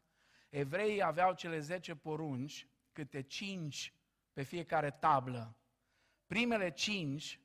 [0.50, 3.94] Evreii aveau cele 10 porunci, câte 5
[4.34, 5.56] pe fiecare tablă.
[6.28, 7.41] Primele 5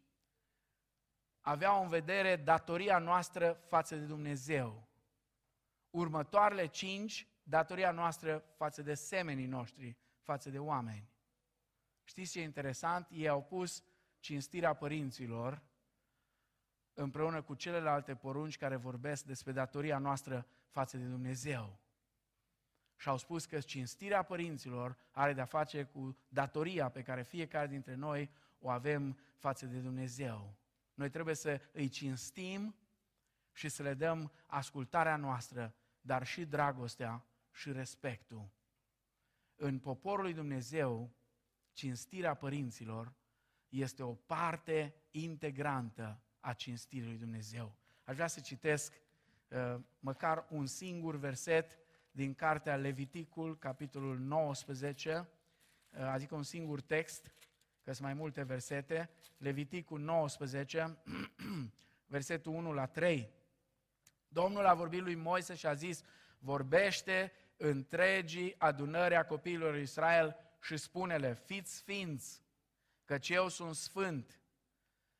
[1.46, 4.88] aveau în vedere datoria noastră față de Dumnezeu.
[5.90, 11.10] Următoarele cinci, datoria noastră față de semenii noștri, față de oameni.
[12.04, 13.08] Știți ce e interesant?
[13.10, 13.82] Ei au pus
[14.18, 15.62] cinstirea părinților
[16.94, 21.78] împreună cu celelalte porunci care vorbesc despre datoria noastră față de Dumnezeu.
[22.96, 27.94] Și au spus că cinstirea părinților are de-a face cu datoria pe care fiecare dintre
[27.94, 30.64] noi o avem față de Dumnezeu.
[30.96, 32.76] Noi trebuie să îi cinstim
[33.52, 38.50] și să le dăm ascultarea noastră, dar și dragostea și respectul.
[39.54, 41.10] În poporul lui Dumnezeu,
[41.72, 43.14] cinstirea părinților
[43.68, 47.76] este o parte integrantă a cinstirii lui Dumnezeu.
[48.04, 49.00] Aș vrea să citesc
[49.48, 51.78] uh, măcar un singur verset
[52.10, 55.28] din cartea Leviticul, capitolul 19,
[55.92, 57.32] uh, adică un singur text,
[57.86, 60.96] că sunt mai multe versete, Leviticul 19,
[62.16, 63.30] versetul 1 la 3.
[64.28, 66.02] Domnul a vorbit lui Moise și a zis,
[66.38, 72.42] vorbește întregii adunări a copiilor Israel și spune-le, fiți sfinți,
[73.04, 74.40] căci eu sunt sfânt,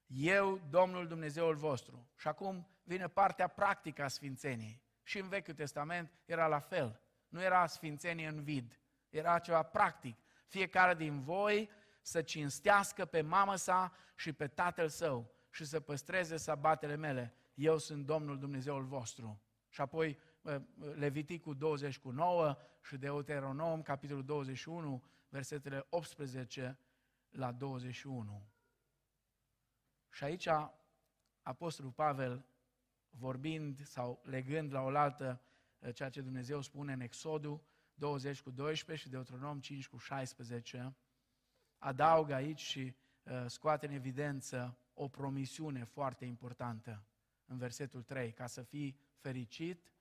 [0.06, 2.08] eu, Domnul Dumnezeul vostru.
[2.16, 4.82] Și acum vine partea practică a sfințeniei.
[5.02, 7.00] Și în Vechiul Testament era la fel.
[7.28, 10.16] Nu era sfințenie în vid, era ceva practic.
[10.46, 11.70] Fiecare din voi
[12.06, 17.34] să cinstească pe mamă sa și pe tatăl său și să păstreze sabatele mele.
[17.54, 19.42] Eu sunt Domnul Dumnezeul vostru.
[19.68, 20.18] Și apoi
[20.94, 26.78] Leviticul 20 cu 9 și Deuteronom, capitolul 21, versetele 18
[27.30, 28.46] la 21.
[30.10, 30.48] Și aici
[31.42, 32.46] Apostolul Pavel,
[33.10, 35.40] vorbind sau legând la oaltă
[35.78, 37.64] eh, ceea ce Dumnezeu spune în Exodul
[37.94, 40.96] 20 cu 12 și Deuteronom 5 cu 16,
[41.78, 47.06] adaugă aici și uh, scoate în evidență o promisiune foarte importantă
[47.44, 49.92] în versetul 3, ca să fii fericit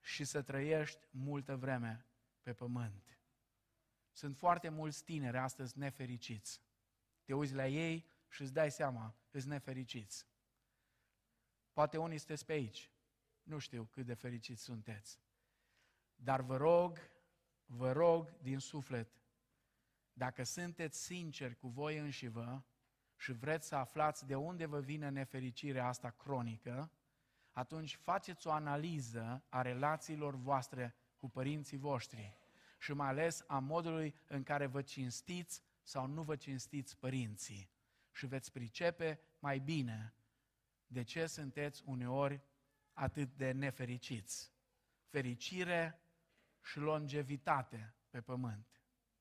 [0.00, 2.06] și să trăiești multă vreme
[2.42, 3.18] pe pământ.
[4.12, 6.62] Sunt foarte mulți tineri astăzi nefericiți.
[7.24, 10.26] Te uiți la ei și îți dai seama, îți nefericiți.
[11.72, 12.90] Poate unii sunteți pe aici.
[13.42, 15.20] Nu știu cât de fericiți sunteți.
[16.14, 16.98] Dar vă rog,
[17.66, 19.19] vă rog din suflet,
[20.12, 22.62] dacă sunteți sinceri cu voi înși vă
[23.16, 26.92] și vreți să aflați de unde vă vine nefericirea asta cronică,
[27.50, 32.38] atunci faceți o analiză a relațiilor voastre cu părinții voștri
[32.78, 37.70] și mai ales a modului în care vă cinstiți sau nu vă cinstiți părinții.
[38.12, 40.14] Și veți pricepe mai bine
[40.86, 42.40] de ce sunteți uneori
[42.92, 44.52] atât de nefericiți.
[45.08, 46.00] Fericire
[46.62, 48.79] și longevitate pe pământ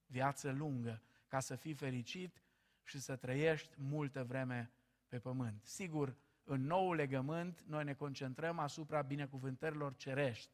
[0.10, 2.42] viață lungă, ca să fii fericit
[2.84, 4.72] și să trăiești multă vreme
[5.08, 5.64] pe pământ.
[5.64, 10.52] Sigur, în nou legământ, noi ne concentrăm asupra binecuvântărilor cerești,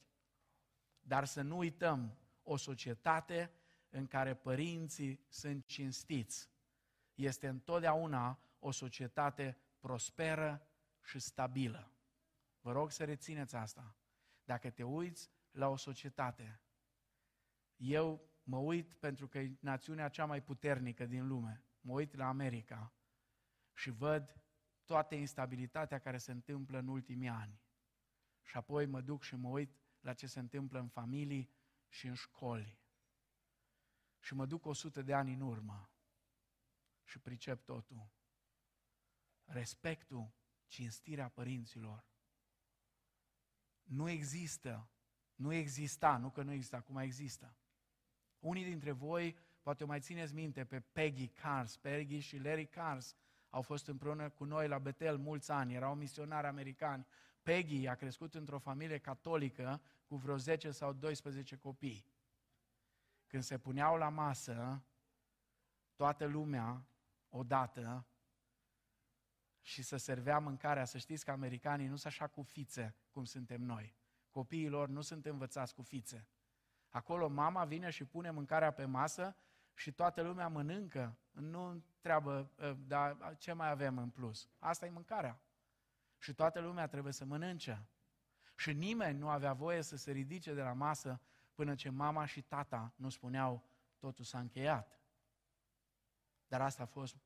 [1.02, 3.52] dar să nu uităm o societate
[3.90, 6.50] în care părinții sunt cinstiți.
[7.14, 10.68] Este întotdeauna o societate prosperă
[11.04, 11.92] și stabilă.
[12.62, 13.96] Vă rog să rețineți asta.
[14.44, 16.60] Dacă te uiți la o societate,
[17.76, 21.64] eu mă uit pentru că e națiunea cea mai puternică din lume.
[21.82, 22.94] Mă uit la America
[23.74, 24.42] și văd
[24.84, 27.62] toată instabilitatea care se întâmplă în ultimii ani.
[28.42, 31.52] Și apoi mă duc și mă uit la ce se întâmplă în familii
[31.88, 32.80] și în școli.
[34.20, 35.90] și mă duc 100 de ani în urmă
[37.04, 38.10] și pricep totul.
[39.44, 40.34] Respectul,
[40.68, 42.06] cinstirea părinților
[43.86, 44.90] nu există,
[45.36, 47.58] nu exista, nu că nu există, acum există.
[48.40, 53.16] Unii dintre voi, poate o mai țineți minte, pe Peggy Cars, Peggy și Larry Cars,
[53.50, 57.06] au fost împreună cu noi la Betel mulți ani, erau misionari americani.
[57.44, 62.06] Peggy a crescut într-o familie catolică cu vreo 10 sau 12 copii.
[63.28, 64.84] Când se puneau la masă,
[65.96, 66.88] toată lumea,
[67.30, 68.08] odată,
[69.66, 73.62] și să servea mâncarea, să știți că americanii nu sunt așa cu fițe cum suntem
[73.62, 73.96] noi.
[74.30, 76.28] Copiilor nu sunt învățați cu fițe.
[76.96, 79.36] Acolo mama vine și pune mâncarea pe masă
[79.74, 81.18] și toată lumea mănâncă.
[81.32, 84.50] Nu întreabă, ă, dar ce mai avem în plus?
[84.60, 85.42] Asta e mâncarea.
[86.18, 87.88] Și toată lumea trebuie să mănânce.
[88.58, 91.22] Și nimeni nu avea voie să se ridice de la masă
[91.54, 93.64] până ce mama și tata nu spuneau
[93.98, 95.00] totul s-a încheiat.
[96.48, 97.18] Dar asta a fost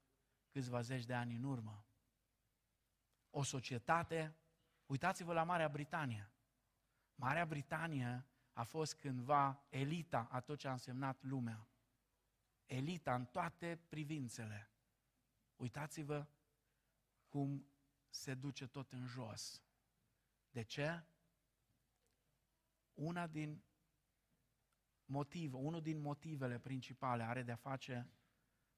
[0.52, 1.86] câțiva zeci de ani în urmă.
[3.30, 4.36] O societate,
[4.86, 6.32] uitați-vă la Marea Britanie.
[7.16, 8.26] Marea Britanie
[8.60, 11.68] a fost cândva elita a tot ce a însemnat lumea.
[12.66, 14.72] Elita în toate privințele.
[15.56, 16.28] Uitați-vă
[17.28, 17.66] cum
[18.10, 19.64] se duce tot în jos.
[20.52, 21.04] De ce?
[22.94, 23.64] Una din
[25.06, 28.10] motiv, unul din motivele principale are de-a face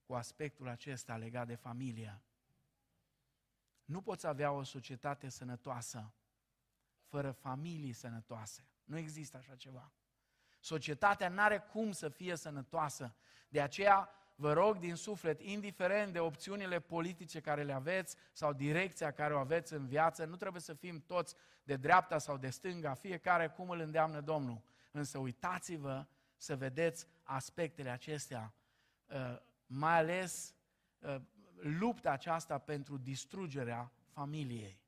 [0.04, 2.22] cu aspectul acesta legat de familie.
[3.86, 6.14] Nu poți avea o societate sănătoasă
[7.04, 8.71] fără familii sănătoase.
[8.84, 9.92] Nu există așa ceva.
[10.60, 13.16] Societatea nu are cum să fie sănătoasă.
[13.50, 19.12] De aceea vă rog din suflet, indiferent de opțiunile politice care le aveți sau direcția
[19.12, 22.94] care o aveți în viață, nu trebuie să fim toți de dreapta sau de stânga,
[22.94, 24.62] fiecare cum îl îndeamnă Domnul.
[24.92, 26.06] Însă uitați-vă
[26.38, 28.54] să vedeți aspectele acestea,
[29.06, 30.56] uh, mai ales
[31.00, 31.16] uh,
[31.56, 34.81] lupta aceasta pentru distrugerea familiei.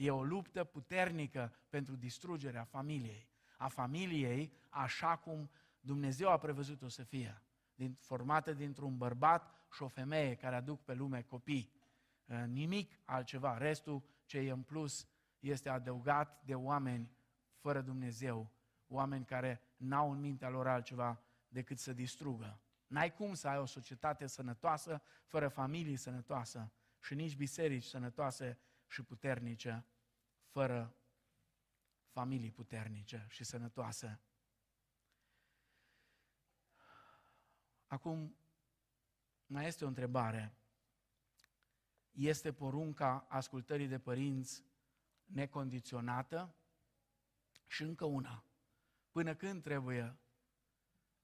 [0.00, 3.28] E o luptă puternică pentru distrugerea familiei.
[3.56, 7.42] A familiei așa cum Dumnezeu a prevăzut-o să fie.
[7.74, 11.72] Din, formată dintr-un bărbat și o femeie care aduc pe lume copii.
[12.24, 13.58] Uh, nimic altceva.
[13.58, 15.08] Restul ce e în plus
[15.38, 17.10] este adăugat de oameni
[17.56, 18.50] fără Dumnezeu.
[18.88, 22.60] Oameni care n-au în mintea lor altceva decât să distrugă.
[22.86, 28.58] N-ai cum să ai o societate sănătoasă fără familii sănătoasă și nici biserici sănătoase
[28.90, 29.86] și puternice
[30.46, 30.96] fără
[32.08, 34.20] familii puternice și sănătoase.
[37.86, 38.36] Acum,
[39.46, 40.54] mai este o întrebare.
[42.10, 44.64] Este porunca ascultării de părinți
[45.24, 46.54] necondiționată?
[47.66, 48.44] Și încă una.
[49.10, 50.18] Până când trebuie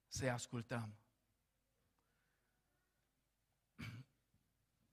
[0.07, 0.99] să-i ascultăm?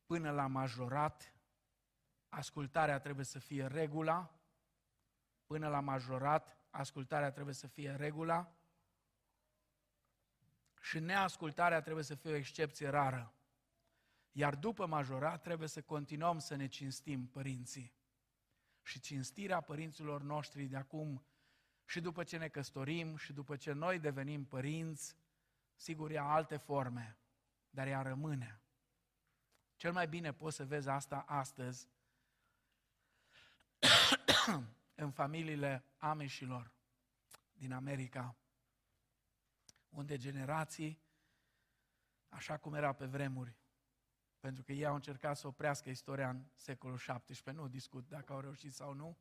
[0.06, 1.33] Până la majorat,
[2.34, 4.40] ascultarea trebuie să fie regula.
[5.46, 8.56] Până la majorat, ascultarea trebuie să fie regula.
[10.82, 13.34] Și neascultarea trebuie să fie o excepție rară.
[14.32, 17.94] Iar după majorat trebuie să continuăm să ne cinstim părinții.
[18.82, 21.26] Și cinstirea părinților noștri de acum
[21.86, 25.16] și după ce ne căsătorim și după ce noi devenim părinți,
[25.76, 27.18] sigur ia alte forme,
[27.70, 28.62] dar ea rămâne.
[29.76, 31.88] Cel mai bine poți să vezi asta astăzi
[35.04, 36.74] în familiile ameșilor
[37.52, 38.38] din America,
[39.90, 41.02] unde generații,
[42.30, 43.58] așa cum era pe vremuri,
[44.40, 48.40] pentru că ei au încercat să oprească istoria în secolul XVII, nu discut dacă au
[48.40, 49.18] reușit sau nu,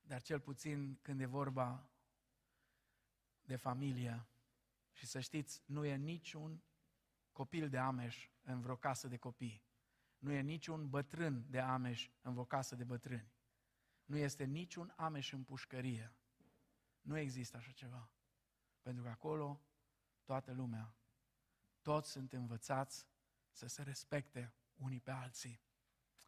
[0.00, 1.90] dar cel puțin când e vorba
[3.40, 4.26] de familie,
[4.92, 6.62] și să știți, nu e niciun
[7.32, 9.64] copil de Ameș în vreo casă de copii.
[10.18, 13.31] Nu e niciun bătrân de Ameș în vreo casă de bătrâni.
[14.12, 16.14] Nu este niciun Ameș în pușcărie.
[17.00, 18.10] Nu există așa ceva.
[18.82, 19.60] Pentru că acolo
[20.24, 20.94] toată lumea,
[21.82, 23.06] toți sunt învățați
[23.50, 25.60] să se respecte unii pe alții.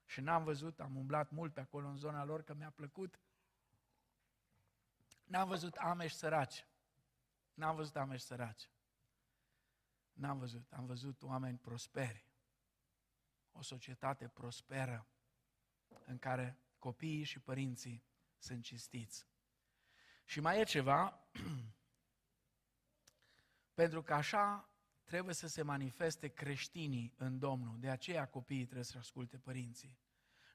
[0.07, 3.21] Și n-am văzut, am umblat mult pe acolo în zona lor, că mi-a plăcut.
[5.25, 6.67] N-am văzut ameși săraci.
[7.55, 8.71] N-am văzut ameși săraci.
[10.13, 10.73] N-am văzut.
[10.73, 12.27] Am văzut oameni prosperi.
[13.53, 15.07] O societate prosperă
[16.05, 18.05] în care copiii și părinții
[18.39, 19.27] sunt cinstiți.
[20.25, 21.29] Și mai e ceva,
[23.81, 24.69] pentru că așa
[25.05, 27.81] trebuie să se manifeste creștinii în Domnul.
[27.81, 29.99] De aceea copiii trebuie să asculte părinții.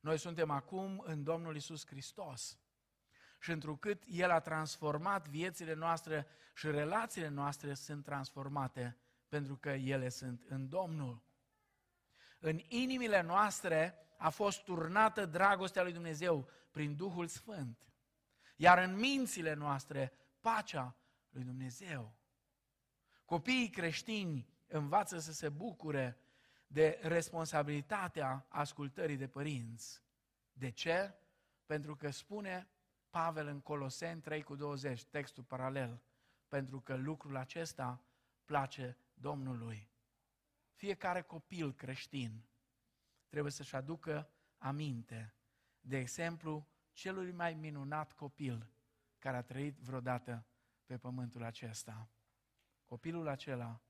[0.02, 2.60] Noi suntem acum în Domnul Isus Hristos.
[3.40, 10.10] Și întrucât El a transformat viețile noastre și relațiile noastre sunt transformate pentru că ele
[10.10, 11.24] sunt în Domnul.
[12.40, 17.88] În inimile noastre a fost turnată dragostea lui Dumnezeu prin Duhul Sfânt.
[18.56, 20.96] Iar în mințile noastre, pacea
[21.30, 22.14] lui Dumnezeu.
[23.26, 26.18] Copiii creștini învață să se bucure
[26.68, 30.02] de responsabilitatea ascultării de părinți.
[30.52, 31.14] De ce?
[31.66, 32.70] Pentru că spune
[33.10, 36.02] Pavel în Coloseni 3 cu 20, textul paralel,
[36.48, 38.02] pentru că lucrul acesta
[38.46, 39.90] place Domnului.
[40.74, 42.44] Fiecare copil creștin
[43.30, 45.34] trebuie să-și aducă aminte,
[45.82, 48.72] de exemplu, celui mai minunat copil
[49.18, 50.46] care a trăit vreodată
[50.86, 52.10] pe pământul acesta.
[52.86, 53.82] Copilul acela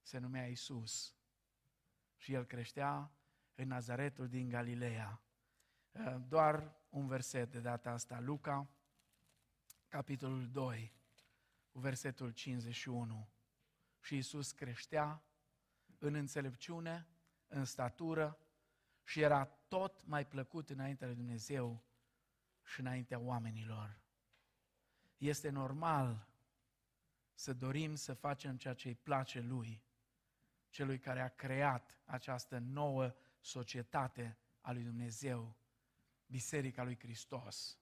[0.00, 1.16] se numea Isus
[2.16, 3.12] și el creștea
[3.54, 5.22] în Nazaretul din Galileea.
[5.92, 8.68] Uh, doar un verset de data asta, Luca,
[9.88, 10.92] capitolul 2,
[11.72, 13.28] versetul 51.
[14.00, 15.22] Și Isus creștea
[15.98, 17.06] în înțelepciune,
[17.46, 18.38] în statură
[19.04, 21.84] și era tot mai plăcut înaintea lui Dumnezeu
[22.62, 24.00] și înaintea oamenilor.
[25.16, 26.28] Este normal
[27.34, 29.82] să dorim să facem ceea ce îi place lui,
[30.68, 35.56] celui care a creat această nouă societate a lui Dumnezeu,
[36.26, 37.78] Biserica lui Hristos,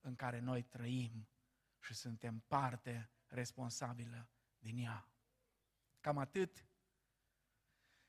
[0.00, 1.28] în care noi trăim
[1.80, 5.08] și suntem parte responsabilă din ea.
[6.00, 6.66] Cam atât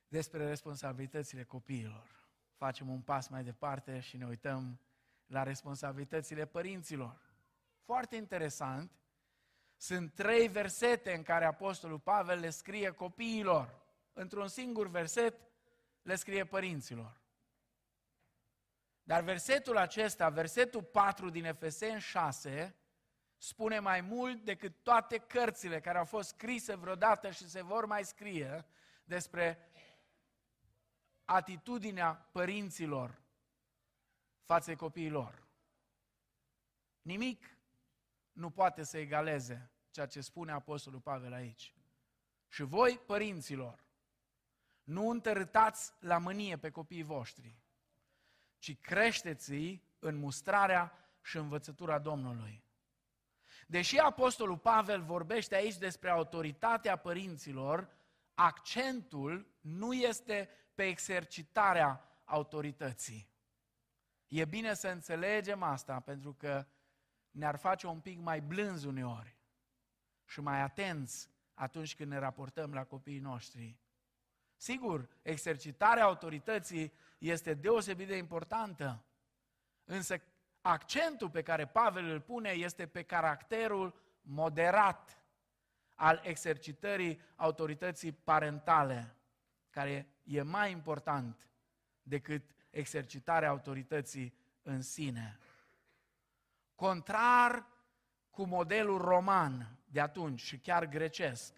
[0.07, 2.24] despre responsabilitățile copiilor.
[2.55, 4.79] Facem un pas mai departe și ne uităm
[5.25, 7.21] la responsabilitățile părinților.
[7.83, 8.91] Foarte interesant,
[9.77, 13.83] sunt trei versete în care Apostolul Pavel le scrie copiilor.
[14.13, 15.35] Într-un singur verset
[16.01, 17.21] le scrie părinților.
[19.03, 22.75] Dar versetul acesta, versetul 4 din Efeseni 6,
[23.37, 28.03] spune mai mult decât toate cărțile care au fost scrise vreodată și se vor mai
[28.03, 28.65] scrie
[29.03, 29.69] despre
[31.25, 33.21] atitudinea părinților
[34.45, 35.47] față de copiilor.
[37.01, 37.57] Nimic
[38.31, 41.73] nu poate să egaleze ceea ce spune Apostolul Pavel aici.
[42.47, 43.83] Și voi, părinților,
[44.83, 47.55] nu întărâtați la mânie pe copiii voștri,
[48.57, 52.63] ci creșteți-i în mustrarea și învățătura Domnului.
[53.67, 57.89] Deși Apostolul Pavel vorbește aici despre autoritatea părinților,
[58.33, 63.29] accentul nu este pe exercitarea autorității.
[64.27, 66.65] E bine să înțelegem asta, pentru că
[67.31, 69.37] ne-ar face un pic mai blânzi uneori
[70.25, 73.79] și mai atenți atunci când ne raportăm la copiii noștri.
[74.55, 79.05] Sigur, exercitarea autorității este deosebit de importantă,
[79.83, 80.21] însă
[80.61, 85.19] accentul pe care Pavel îl pune este pe caracterul moderat
[85.95, 89.15] al exercitării autorității parentale,
[89.75, 91.49] care e mai important
[92.01, 95.39] decât exercitarea autorității în sine.
[96.75, 97.67] Contrar
[98.29, 101.53] cu modelul roman de atunci și chiar grecesc,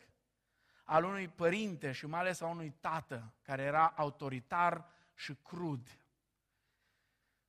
[0.83, 5.99] al unui părinte și mai ales a unui tată care era autoritar și crud.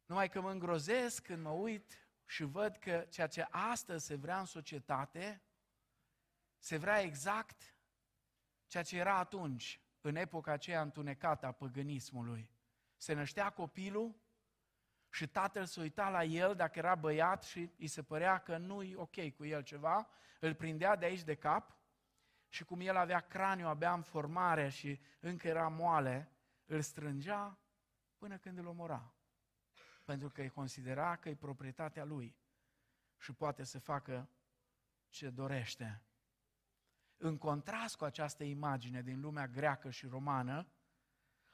[0.07, 4.39] Numai că mă îngrozesc când mă uit și văd că ceea ce astăzi se vrea
[4.39, 5.43] în societate,
[6.59, 7.75] se vrea exact
[8.67, 12.51] ceea ce era atunci, în epoca aceea întunecată a păgânismului.
[12.97, 14.15] Se năștea copilul
[15.11, 18.95] și tatăl se uita la el dacă era băiat și îi se părea că nu-i
[18.95, 20.09] ok cu el ceva,
[20.41, 21.77] îl prindea de aici de cap
[22.49, 26.33] și cum el avea craniu abia în formare și încă era moale,
[26.65, 27.59] îl strângea
[28.17, 29.13] până când îl omora.
[30.05, 32.37] Pentru că îi considera că e proprietatea lui
[33.17, 34.29] și poate să facă
[35.09, 36.03] ce dorește.
[37.21, 40.67] În contrast cu această imagine din lumea greacă și romană,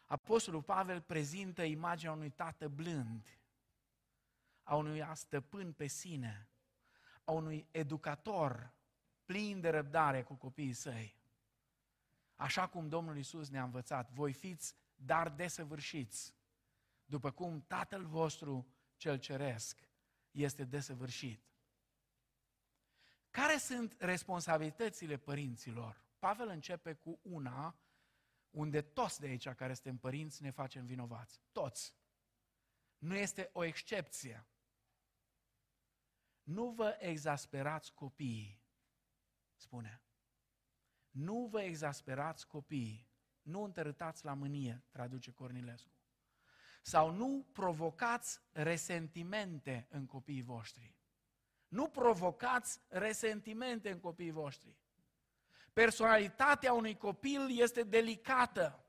[0.05, 3.39] Apostolul Pavel prezintă imaginea unui tată blând,
[4.63, 6.49] a unui stăpân pe sine,
[7.25, 8.73] a unui educator
[9.25, 11.17] plin de răbdare cu copiii săi.
[12.37, 16.35] Așa cum Domnul Isus ne-a învățat, voi fiți dar desăvârșiți,
[17.05, 19.89] după cum Tatăl vostru cel ceresc
[20.31, 21.54] este desăvârșit.
[23.35, 26.05] Care sunt responsabilitățile părinților?
[26.19, 27.79] Pavel începe cu una
[28.51, 31.41] unde toți de aici care suntem părinți ne facem vinovați.
[31.53, 31.97] Toți.
[32.99, 34.47] Nu este o excepție.
[36.43, 38.63] Nu vă exasperați copiii,
[39.55, 40.03] spune.
[41.11, 43.09] Nu vă exasperați copiii,
[43.43, 45.99] nu întărâtați la mânie, traduce Cornilescu.
[46.83, 50.94] Sau nu provocați resentimente în copiii voștri.
[51.75, 54.77] Nu provocați resentimente în copiii voștri.
[55.73, 58.85] Personalitatea unui copil este delicată.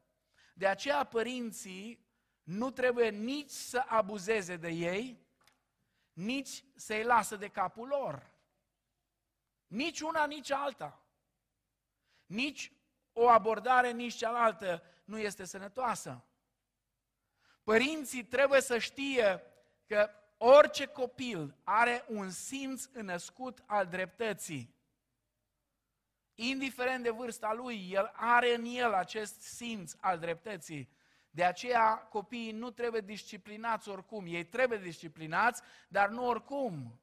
[0.54, 2.08] De aceea părinții
[2.44, 5.28] nu trebuie nici să abuzeze de ei,
[6.14, 8.32] nici să-i lasă de capul lor.
[9.68, 11.06] Nici una, nici alta.
[12.26, 12.72] Nici
[13.14, 16.26] o abordare, nici cealaltă nu este sănătoasă.
[17.64, 19.44] Părinții trebuie să știe
[19.86, 24.74] că orice copil are un simț înăscut al dreptății.
[26.36, 30.90] Indiferent de vârsta lui, el are în el acest simț al dreptății.
[31.30, 34.26] De aceea copiii nu trebuie disciplinați oricum.
[34.28, 37.00] Ei trebuie disciplinați, dar nu oricum.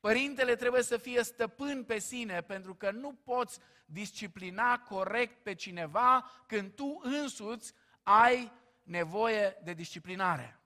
[0.00, 6.30] Părintele trebuie să fie stăpân pe sine, pentru că nu poți disciplina corect pe cineva
[6.46, 8.52] când tu însuți ai
[8.82, 10.61] nevoie de disciplinare.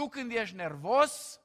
[0.00, 1.40] Tu când ești nervos,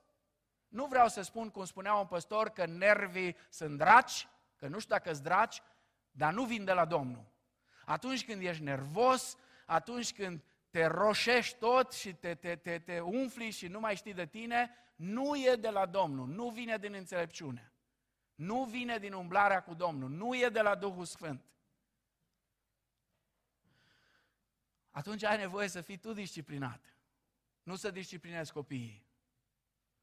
[0.68, 4.96] nu vreau să spun, cum spunea un păstor, că nervii sunt draci, că nu știu
[4.96, 5.62] dacă sunt draci,
[6.12, 7.26] dar nu vin de la Domnul.
[7.86, 13.52] Atunci când ești nervos, atunci când te roșești tot și te, te, te, te umfli
[13.52, 17.72] și nu mai știi de tine, nu e de la Domnul, nu vine din înțelepciune.
[18.36, 21.46] Nu vine din umblarea cu Domnul, nu e de la Duhul Sfânt.
[24.92, 26.96] Atunci ai nevoie să fii tu disciplinat,
[27.66, 29.06] nu să disciplinezi copiii.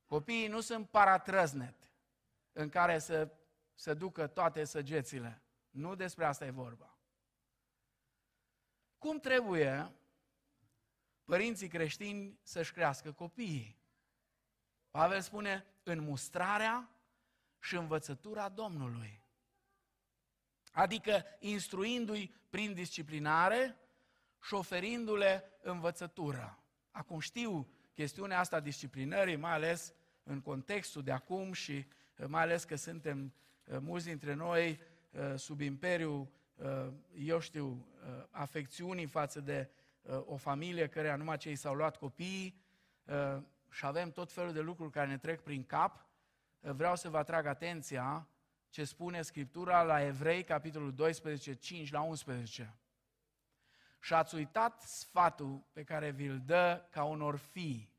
[0.06, 1.92] Copiii nu sunt paratrăznet
[2.52, 3.32] în care să,
[3.74, 5.42] să ducă toate săgețile.
[5.70, 6.98] Nu despre asta e vorba.
[8.98, 9.92] Cum trebuie
[11.24, 13.78] părinții creștini să-și crească copiii?
[14.90, 16.90] Pavel spune, în mustrarea
[17.58, 19.24] și învățătura Domnului.
[20.72, 23.76] Adică instruindu-i prin disciplinare
[24.42, 26.61] și oferindu-le învățătură.
[26.92, 32.64] Acum știu chestiunea asta disciplinării, mai ales în contextul de acum și eh, mai ales
[32.64, 33.32] că suntem
[33.64, 34.80] eh, mulți dintre noi
[35.10, 36.32] eh, sub imperiu,
[37.14, 37.86] eu știu,
[38.30, 39.70] afecțiunii față de
[40.24, 42.60] o familie care numai cei s-au luat copiii
[43.70, 46.06] și avem tot felul de lucruri care ne trec prin cap,
[46.60, 48.28] vreau să vă atrag atenția
[48.68, 52.74] ce spune Scriptura la Evrei, capitolul 12, 5 la 11.
[54.02, 57.92] Și ați uitat sfatul pe care vi-l dă ca unor fii.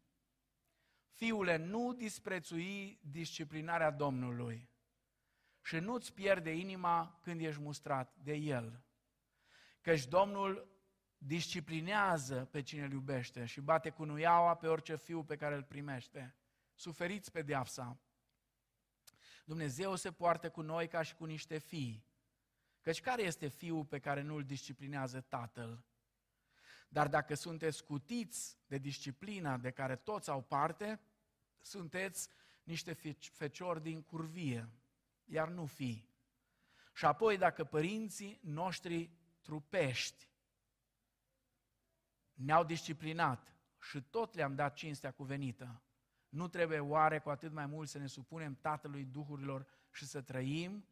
[1.09, 4.69] Fiule, nu disprețui disciplinarea Domnului
[5.61, 8.83] și nu-ți pierde inima când ești mustrat de El.
[9.81, 10.71] Căci Domnul
[11.17, 15.63] disciplinează pe cine îl iubește și bate cu nuiaua pe orice fiu pe care îl
[15.63, 16.35] primește.
[16.73, 17.99] Suferiți pe deapsa.
[19.45, 22.05] Dumnezeu se poartă cu noi ca și cu niște fii.
[22.81, 25.85] Căci care este fiul pe care nu îl disciplinează tatăl?
[26.93, 30.99] Dar dacă sunteți scutiți de disciplina de care toți au parte,
[31.61, 32.29] sunteți
[32.63, 32.93] niște
[33.31, 34.69] feciori din curvie,
[35.25, 36.09] iar nu fii.
[36.93, 40.29] Și apoi dacă părinții noștri trupești
[42.33, 45.81] ne-au disciplinat și tot le-am dat cinstea cuvenită,
[46.29, 50.87] nu trebuie oare cu atât mai mult să ne supunem Tatălui Duhurilor și să trăim?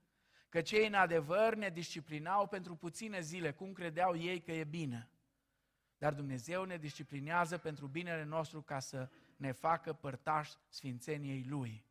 [0.49, 5.09] Că cei în adevăr ne disciplinau pentru puține zile, cum credeau ei că e bine.
[6.01, 11.85] Dar Dumnezeu ne disciplinează pentru binele nostru ca să ne facă părtași sfințeniei Lui.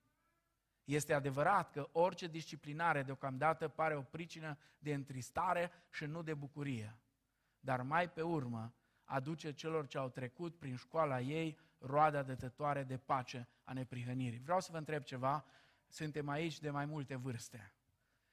[0.84, 6.96] Este adevărat că orice disciplinare deocamdată pare o pricină de întristare și nu de bucurie.
[7.60, 12.96] Dar mai pe urmă aduce celor ce au trecut prin școala ei roada dătătoare de
[12.96, 14.40] pace a neprihănirii.
[14.40, 15.44] Vreau să vă întreb ceva,
[15.88, 17.72] suntem aici de mai multe vârste.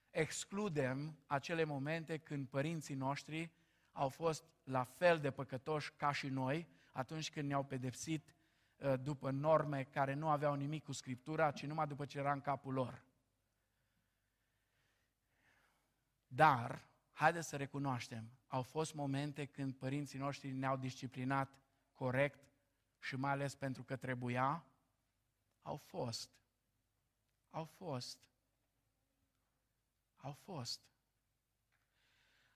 [0.10, 3.52] Excludem acele momente când părinții noștri
[3.98, 8.36] au fost la fel de păcătoși ca și noi, atunci când ne-au pedepsit
[8.78, 12.42] uh, după norme care nu aveau nimic cu Scriptura, ci numai după ce era în
[12.42, 13.04] capul lor.
[16.28, 21.50] Dar, haideți să recunoaștem, au fost momente când părinții noștri ne-au disciplinat
[21.94, 22.40] corect
[23.00, 24.66] și mai ales pentru că trebuia,
[25.62, 26.30] au fost.
[27.50, 28.20] Au fost.
[30.16, 30.82] Au fost.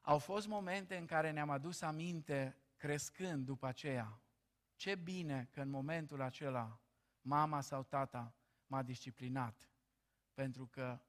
[0.01, 4.21] Au fost momente în care ne-am adus aminte, crescând după aceea,
[4.75, 6.79] ce bine că în momentul acela
[7.21, 8.35] mama sau tata
[8.67, 9.69] m-a disciplinat,
[10.33, 11.01] pentru că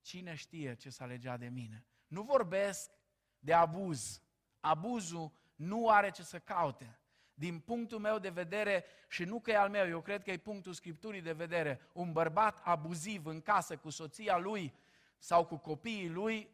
[0.00, 1.86] cine știe ce s-a legea de mine.
[2.06, 2.90] Nu vorbesc
[3.38, 4.22] de abuz.
[4.60, 6.98] Abuzul nu are ce să caute.
[7.34, 10.36] Din punctul meu de vedere, și nu că e al meu, eu cred că e
[10.36, 14.74] punctul Scripturii de vedere, un bărbat abuziv în casă cu soția lui
[15.18, 16.50] sau cu copiii lui,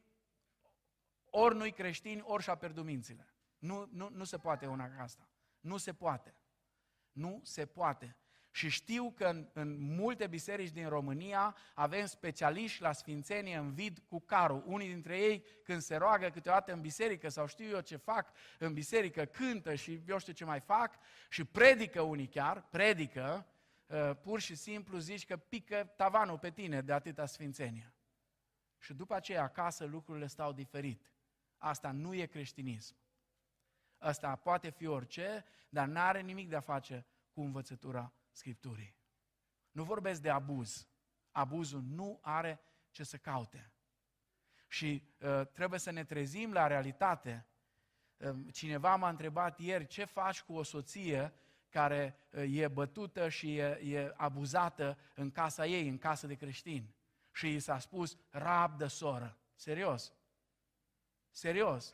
[1.39, 3.35] ori nu-i creștin, ori și-a pierdut mințile.
[3.59, 5.29] Nu, nu, nu se poate una ca asta.
[5.61, 6.35] Nu se poate.
[7.13, 8.17] Nu se poate.
[8.51, 14.03] Și știu că în, în multe biserici din România avem specialiști la sfințenie în vid
[14.09, 14.63] cu carul.
[14.67, 18.73] Unii dintre ei, când se roagă câteodată în biserică sau știu eu ce fac în
[18.73, 23.47] biserică, cântă și eu știu ce mai fac și predică unii chiar, predică,
[23.87, 27.95] uh, pur și simplu zici că pică tavanul pe tine de atâta sfințenie.
[28.79, 31.16] Și după aceea acasă lucrurile stau diferit.
[31.59, 32.97] Asta nu e creștinism.
[33.99, 38.97] Asta poate fi orice, dar nu are nimic de a face cu învățătura Scripturii.
[39.71, 40.89] Nu vorbesc de abuz.
[41.31, 43.71] Abuzul nu are ce să caute.
[44.69, 47.47] Și uh, trebuie să ne trezim la realitate.
[48.17, 51.33] Uh, cineva m-a întrebat ieri ce faci cu o soție
[51.69, 56.95] care uh, e bătută și e, e abuzată în casa ei, în casă de creștini.
[57.33, 59.39] Și i s-a spus, rabdă soră.
[59.55, 60.13] Serios.
[61.37, 61.93] Serios.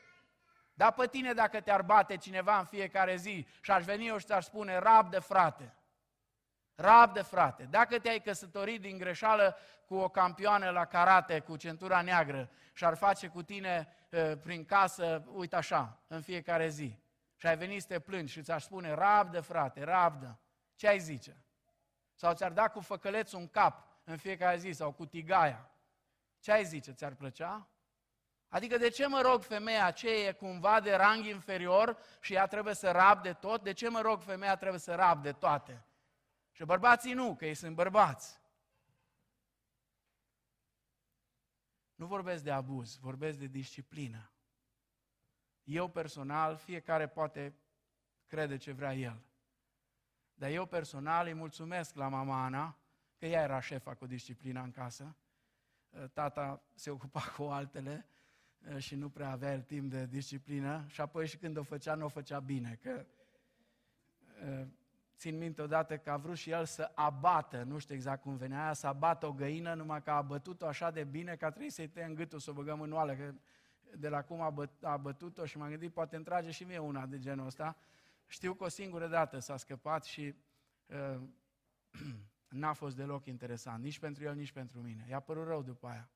[0.74, 4.26] Da pe tine dacă te-ar bate cineva în fiecare zi și aș veni eu și
[4.26, 5.74] ți-aș spune, rabdă frate.
[6.74, 7.64] Rabdă, frate.
[7.64, 12.96] Dacă te-ai căsătorit din greșeală cu o campioană la karate, cu centura neagră, și ar
[12.96, 16.98] face cu tine uh, prin casă, uite așa, în fiecare zi,
[17.36, 20.38] și ai venit să te plângi și ți-aș spune, rabdă, frate, rabdă,
[20.74, 21.44] ce ai zice?
[22.14, 25.70] Sau ți-ar da cu făcălețul un cap în fiecare zi, sau cu tigaia.
[26.40, 26.92] Ce ai zice?
[26.92, 27.71] Ți-ar plăcea?
[28.52, 32.74] Adică de ce mă rog femeia ce e cumva de rang inferior și ea trebuie
[32.74, 33.62] să rabde tot?
[33.62, 35.84] De ce mă rog femeia trebuie să rabde toate?
[36.50, 38.40] Și bărbații nu, că ei sunt bărbați.
[41.94, 44.30] Nu vorbesc de abuz, vorbesc de disciplină.
[45.62, 47.54] Eu personal, fiecare poate
[48.26, 49.22] crede ce vrea el.
[50.34, 52.78] Dar eu personal îi mulțumesc la mama Ana,
[53.16, 55.16] că ea era șefa cu disciplina în casă.
[56.12, 58.06] Tata se ocupa cu altele
[58.76, 62.04] și nu prea avea el timp de disciplină și apoi și când o făcea, nu
[62.04, 63.06] o făcea bine, că
[65.22, 68.62] Țin minte odată că a vrut și el să abată, nu știu exact cum venea
[68.62, 71.72] aia, să abată o găină, numai că a bătut-o așa de bine că a trebuit
[71.72, 73.34] să-i tăiem gâtul, să o băgăm în oală, că
[73.96, 76.78] de la cum a, băt, a bătut-o și m-am gândit, poate îmi trage și mie
[76.78, 77.76] una de genul ăsta.
[78.26, 80.34] Știu că o singură dată s-a scăpat și
[80.86, 81.20] uh,
[82.60, 85.06] n-a fost deloc interesant, nici pentru el, nici pentru mine.
[85.08, 86.10] I-a părut rău după aia.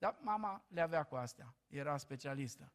[0.00, 2.72] Dar mama le avea cu astea, era specialistă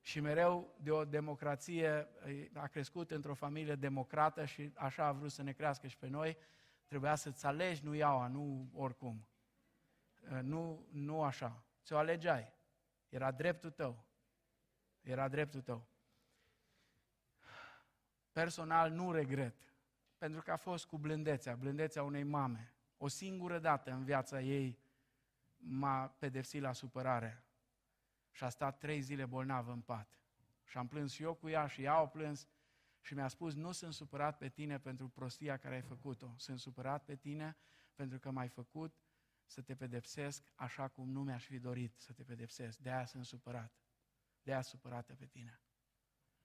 [0.00, 2.08] și mereu de o democrație,
[2.52, 6.36] a crescut într-o familie democrată și așa a vrut să ne crească și pe noi,
[6.86, 9.26] trebuia să-ți alegi, nu iaua, nu oricum.
[10.30, 11.64] Uh, nu, nu așa.
[11.84, 12.52] Ți-o alegeai.
[13.08, 14.04] Era dreptul tău.
[15.00, 15.86] Era dreptul tău.
[18.32, 19.56] Personal nu regret,
[20.18, 22.74] pentru că a fost cu blândețea, blândețea unei mame.
[22.96, 24.82] O singură dată în viața ei
[25.66, 27.44] m-a pedepsit la supărare
[28.30, 30.18] și a stat trei zile bolnavă în pat.
[30.64, 32.48] Și am plâns și eu cu ea și ea a plâns
[33.00, 37.04] și mi-a spus, nu sunt supărat pe tine pentru prostia care ai făcut-o, sunt supărat
[37.04, 37.56] pe tine
[37.94, 38.96] pentru că m-ai făcut
[39.46, 42.78] să te pedepsesc așa cum nu mi-aș fi dorit să te pedepsesc.
[42.78, 43.72] De aia sunt supărat.
[44.42, 45.60] De aia supărată pe tine.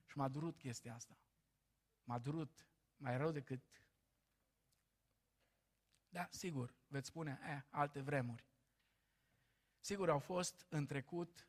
[0.06, 1.18] Și m-a durut chestia asta.
[2.04, 2.68] M-a durut
[2.98, 3.64] mai rău decât...
[6.10, 8.49] Da, sigur, veți spune, eh, alte vremuri.
[9.80, 11.48] Sigur, au fost în trecut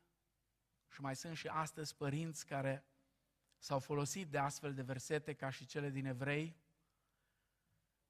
[0.89, 2.85] și mai sunt și astăzi părinți care
[3.57, 6.55] s-au folosit de astfel de versete ca și cele din evrei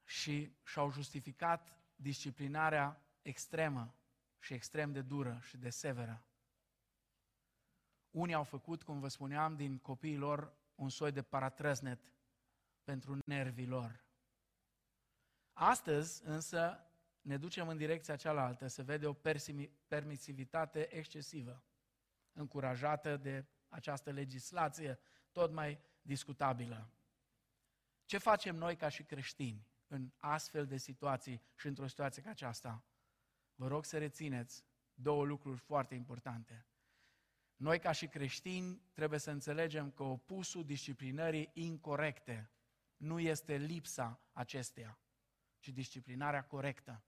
[0.04, 3.96] și și-au justificat disciplinarea extremă
[4.40, 6.26] și extrem de dură și de severă.
[8.12, 12.14] Unii au făcut, cum vă spuneam, din copiii lor un soi de paratrăznet
[12.84, 14.06] pentru nervii lor.
[15.54, 16.91] Astăzi, însă,
[17.22, 19.14] ne ducem în direcția cealaltă, se vede o
[19.88, 21.64] permisivitate excesivă
[22.32, 25.00] încurajată de această legislație
[25.32, 26.92] tot mai discutabilă.
[28.06, 32.86] Ce facem noi ca și creștini în astfel de situații și într-o situație ca aceasta?
[33.56, 34.64] Vă rog să rețineți
[34.94, 36.66] două lucruri foarte importante.
[37.56, 42.52] Noi ca și creștini trebuie să înțelegem că opusul disciplinării incorrecte
[42.98, 45.00] nu este lipsa acesteia,
[45.60, 47.04] ci disciplinarea corectă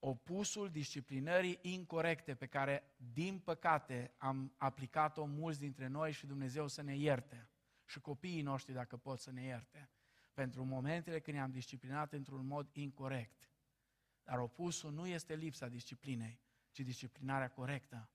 [0.00, 6.82] opusul disciplinării incorrecte pe care, din păcate, am aplicat-o mulți dintre noi și Dumnezeu să
[6.82, 7.48] ne ierte.
[7.84, 9.90] Și copiii noștri, dacă pot să ne ierte.
[10.34, 13.50] Pentru momentele când i-am disciplinat într-un mod incorrect.
[14.22, 16.40] Dar opusul nu este lipsa disciplinei,
[16.70, 18.10] ci disciplinarea corectă.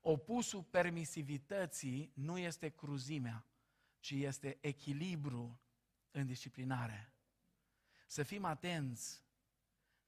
[0.00, 3.46] Opusul permisivității nu este cruzimea,
[4.00, 5.60] ci este echilibru
[6.10, 7.12] în disciplinare.
[8.06, 9.22] Să fim atenți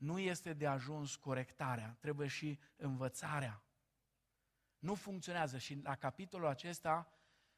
[0.01, 3.63] nu este de ajuns corectarea, trebuie și învățarea.
[4.79, 7.13] Nu funcționează și la capitolul acesta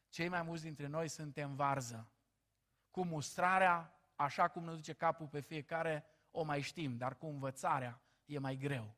[0.08, 2.10] cei mai mulți dintre noi suntem varză.
[2.90, 8.00] Cu mustrarea așa cum ne duce capul pe fiecare, o mai știm, dar cu învățarea
[8.24, 8.94] e mai greu.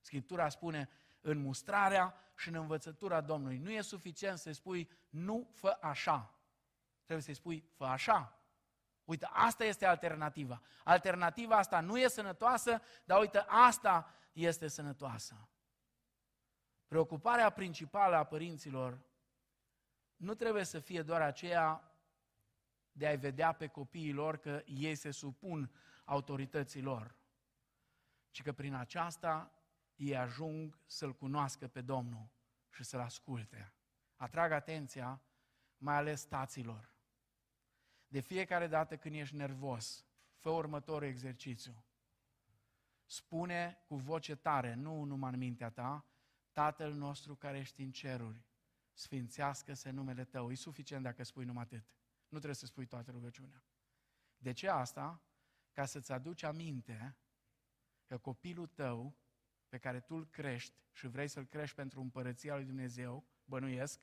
[0.00, 0.88] Scriptura spune,
[1.20, 3.58] în mustrarea și în învățătura Domnului.
[3.58, 6.34] Nu e suficient să spui, nu fă așa.
[7.04, 8.37] Trebuie să-i spui, fă așa.
[9.08, 10.62] Uite, asta este alternativa.
[10.84, 15.48] Alternativa asta nu e sănătoasă, dar uite, asta este sănătoasă.
[16.86, 19.00] Preocuparea principală a părinților
[20.16, 21.92] nu trebuie să fie doar aceea
[22.92, 25.70] de a-i vedea pe copiii lor că ei se supun
[26.04, 27.14] autorităților,
[28.30, 29.52] ci că prin aceasta
[29.94, 32.28] ei ajung să-L cunoască pe Domnul
[32.70, 33.72] și să-L asculte.
[34.16, 35.22] Atrag atenția,
[35.76, 36.96] mai ales taților.
[38.08, 40.06] De fiecare dată când ești nervos,
[40.36, 41.84] fă următorul exercițiu.
[43.04, 46.06] Spune cu voce tare, nu numai în mintea ta,
[46.52, 48.44] Tatăl nostru care ești în ceruri,
[48.92, 50.50] sfințească-se numele Tău.
[50.50, 51.84] E suficient dacă spui numai atât.
[52.22, 53.64] Nu trebuie să spui toată rugăciunea.
[54.36, 55.22] De ce asta?
[55.72, 57.16] Ca să-ți aduci aminte
[58.06, 59.16] că copilul tău,
[59.68, 64.00] pe care tu îl crești și vrei să-l crești pentru împărăția lui Dumnezeu, bănuiesc,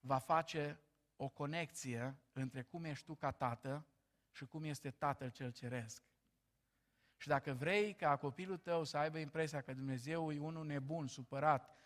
[0.00, 0.80] va face
[1.16, 3.86] o conexie între cum ești tu ca tată
[4.30, 6.02] și cum este Tatăl cel Ceresc.
[7.16, 11.76] Și dacă vrei ca copilul tău să aibă impresia că Dumnezeu e unul nebun, supărat,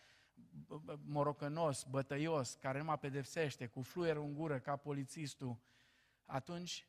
[1.04, 5.58] morocănos, bătăios, care nu mă pedepsește, cu fluierul în gură ca polițistul,
[6.24, 6.88] atunci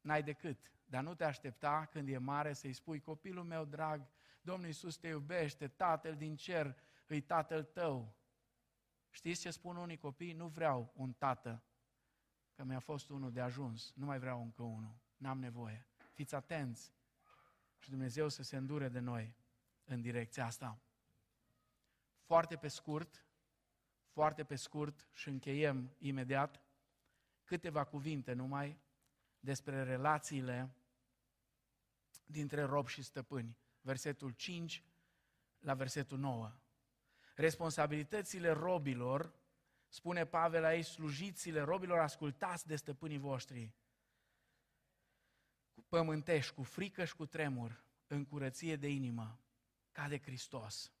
[0.00, 0.70] n-ai decât.
[0.84, 4.08] Dar nu te aștepta când e mare să-i spui, copilul meu drag,
[4.40, 6.76] Domnul Iisus te iubește, Tatăl din cer
[7.06, 8.16] îi Tatăl tău.
[9.16, 10.32] Știți ce spun unii copii?
[10.32, 11.62] Nu vreau un tată,
[12.54, 15.86] că mi-a fost unul de ajuns, nu mai vreau încă unul, n-am nevoie.
[16.12, 16.92] Fiți atenți
[17.78, 19.34] și Dumnezeu să se îndure de noi
[19.84, 20.80] în direcția asta.
[22.24, 23.26] Foarte pe scurt,
[24.08, 26.62] foarte pe scurt și încheiem imediat
[27.44, 28.78] câteva cuvinte numai
[29.38, 30.74] despre relațiile
[32.26, 33.58] dintre rob și stăpâni.
[33.80, 34.84] Versetul 5
[35.58, 36.52] la versetul 9.
[37.36, 39.34] Responsabilitățile robilor,
[39.88, 43.72] spune Pavel aici, slujițile robilor, ascultați de stăpânii voștri,
[45.74, 49.40] cu pământești, cu frică și cu tremur, în curăție de inimă,
[49.92, 50.92] ca de Hristos.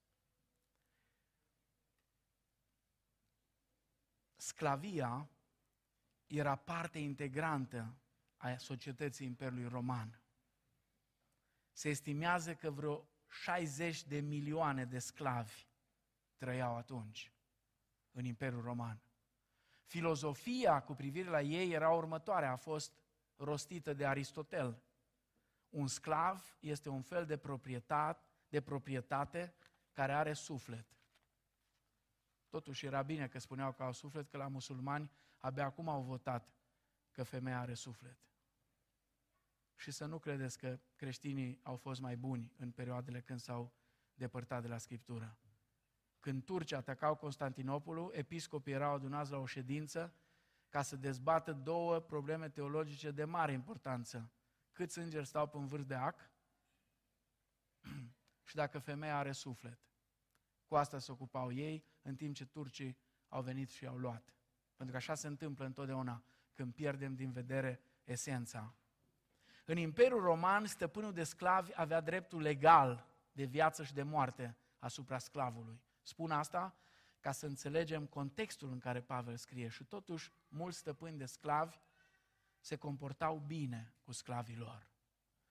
[4.36, 5.30] Sclavia
[6.26, 7.96] era parte integrantă
[8.36, 10.20] a societății Imperiului Roman.
[11.72, 15.66] Se estimează că vreo 60 de milioane de sclavi
[16.36, 17.32] trăiau atunci
[18.10, 19.00] în Imperiul Roman.
[19.82, 22.92] Filozofia cu privire la ei era următoarea, a fost
[23.36, 24.82] rostită de Aristotel.
[25.68, 29.54] Un sclav este un fel de proprietate, de proprietate
[29.92, 30.86] care are suflet.
[32.48, 36.54] Totuși era bine că spuneau că au suflet, că la musulmani abia acum au votat
[37.10, 38.18] că femeia are suflet.
[39.76, 43.72] Și să nu credeți că creștinii au fost mai buni în perioadele când s-au
[44.14, 45.38] depărtat de la Scriptură.
[46.26, 50.14] Când turcii atacau Constantinopolul, episcopii erau adunați la o ședință
[50.68, 54.30] ca să dezbată două probleme teologice de mare importanță.
[54.72, 56.30] Câți îngeri stau pe un vârf de ac
[58.48, 59.78] și dacă femeia are suflet.
[60.64, 62.98] Cu asta se ocupau ei, în timp ce turcii
[63.28, 64.34] au venit și au luat.
[64.76, 66.24] Pentru că așa se întâmplă întotdeauna
[66.54, 68.74] când pierdem din vedere esența.
[69.64, 75.18] În Imperiul Roman, stăpânul de sclavi avea dreptul legal de viață și de moarte asupra
[75.18, 75.84] sclavului.
[76.06, 76.74] Spun asta
[77.20, 79.68] ca să înțelegem contextul în care Pavel scrie.
[79.68, 81.76] Și totuși, mulți stăpâni de sclavi
[82.60, 84.90] se comportau bine cu sclavii lor.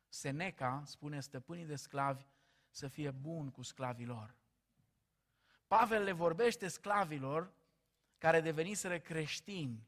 [0.07, 2.25] Seneca spune stăpânii de sclavi
[2.69, 4.35] să fie buni cu sclavii lor.
[5.67, 7.53] Pavel le vorbește sclavilor
[8.17, 9.87] care deveniseră creștini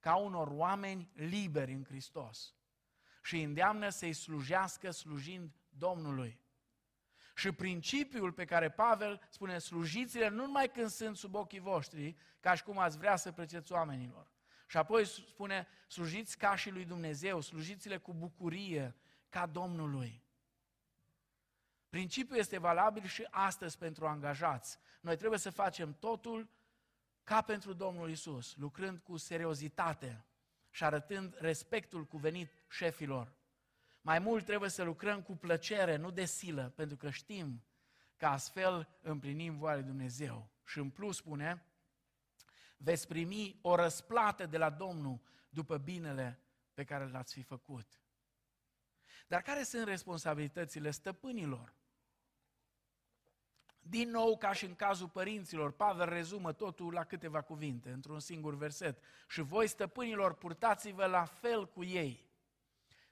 [0.00, 2.54] ca unor oameni liberi în Hristos
[3.22, 6.43] și îndeamnă să-i slujească slujind Domnului.
[7.34, 12.54] Și principiul pe care Pavel spune, slujiți-le nu numai când sunt sub ochii voștri, ca
[12.54, 14.32] și cum ați vrea să plăceți oamenilor.
[14.66, 18.94] Și apoi spune, slujiți ca și lui Dumnezeu, slujiți-le cu bucurie,
[19.28, 20.22] ca Domnului.
[21.88, 24.78] Principiul este valabil și astăzi pentru angajați.
[25.00, 26.48] Noi trebuie să facem totul
[27.24, 30.24] ca pentru Domnul Isus, lucrând cu seriozitate
[30.70, 33.32] și arătând respectul cuvenit șefilor.
[34.06, 37.64] Mai mult trebuie să lucrăm cu plăcere, nu de silă, pentru că știm
[38.16, 40.50] că astfel împlinim voia lui Dumnezeu.
[40.64, 41.66] Și în plus spune,
[42.76, 46.40] veți primi o răsplată de la Domnul după binele
[46.74, 48.00] pe care l-ați fi făcut.
[49.26, 51.74] Dar care sunt responsabilitățile stăpânilor?
[53.80, 58.56] Din nou, ca și în cazul părinților, Pavel rezumă totul la câteva cuvinte, într-un singur
[58.56, 59.02] verset.
[59.28, 62.32] Și voi, stăpânilor, purtați-vă la fel cu ei.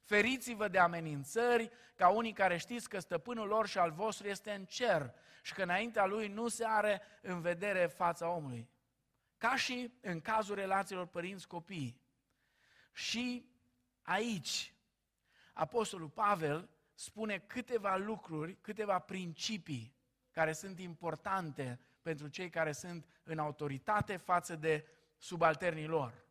[0.03, 4.65] Feriți-vă de amenințări, ca unii care știți că stăpânul lor și al vostru este în
[4.65, 8.69] cer și că înaintea lui nu se are în vedere fața omului.
[9.39, 12.01] Ca și în cazul relațiilor părinți-copii.
[12.93, 13.47] Și
[14.03, 14.75] aici,
[15.53, 19.97] Apostolul Pavel spune câteva lucruri, câteva principii
[20.31, 24.87] care sunt importante pentru cei care sunt în autoritate față de
[25.19, 26.25] subalternii lor.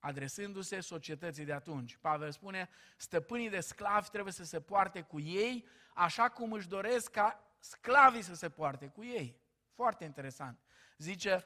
[0.00, 1.96] Adresându-se societății de atunci.
[1.96, 7.10] Pavel spune, stăpânii de sclavi trebuie să se poarte cu ei așa cum își doresc
[7.10, 9.40] ca sclavii să se poarte cu ei.
[9.74, 10.58] Foarte interesant.
[10.98, 11.44] Zice,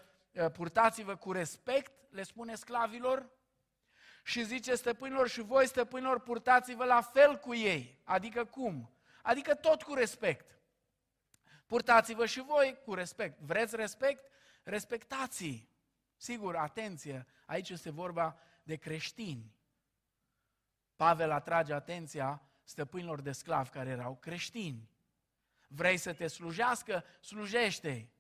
[0.53, 3.31] purtați-vă cu respect, le spune sclavilor,
[4.27, 8.01] și zice stăpânilor și voi stăpânilor purtați-vă la fel cu ei.
[8.05, 8.93] Adică cum?
[9.23, 10.59] Adică tot cu respect.
[11.67, 13.39] Purtați-vă și voi cu respect.
[13.41, 14.25] Vreți respect?
[14.63, 15.69] Respectați-i.
[16.17, 19.55] Sigur, atenție, aici este vorba de creștini.
[20.97, 24.91] Pavel atrage atenția stăpânilor de sclavi care erau creștini.
[25.69, 27.05] Vrei să te slujească?
[27.21, 28.13] Slujește-i.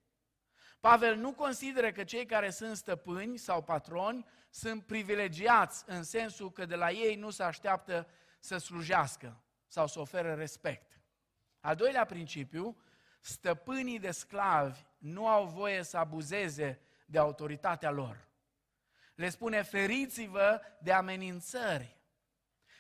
[0.80, 6.64] Pavel nu consideră că cei care sunt stăpâni sau patroni sunt privilegiați în sensul că
[6.64, 11.00] de la ei nu se așteaptă să slujească sau să ofere respect.
[11.60, 12.76] Al doilea principiu,
[13.20, 18.28] stăpânii de sclavi nu au voie să abuzeze de autoritatea lor.
[19.14, 21.96] Le spune, feriți-vă de amenințări.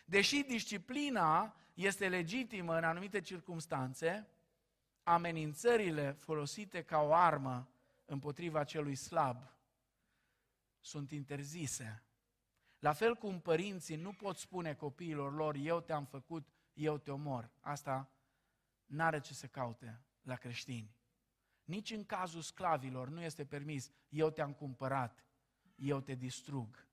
[0.04, 4.28] Deși disciplina este legitimă în anumite circunstanțe,
[5.02, 7.68] amenințările folosite ca o armă
[8.04, 9.54] împotriva celui slab
[10.80, 12.02] sunt interzise.
[12.78, 17.50] La fel cum părinții nu pot spune copiilor lor, eu te-am făcut, eu te omor.
[17.60, 18.10] Asta
[18.86, 20.93] n-are ce să caute la creștini.
[21.64, 25.24] Nici în cazul sclavilor nu este permis, eu te-am cumpărat,
[25.74, 26.86] eu te distrug.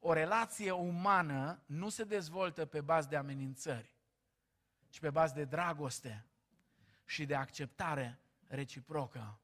[0.00, 3.96] O relație umană nu se dezvoltă pe bază de amenințări,
[4.88, 6.26] ci pe bază de dragoste
[7.04, 9.40] și de acceptare reciprocă.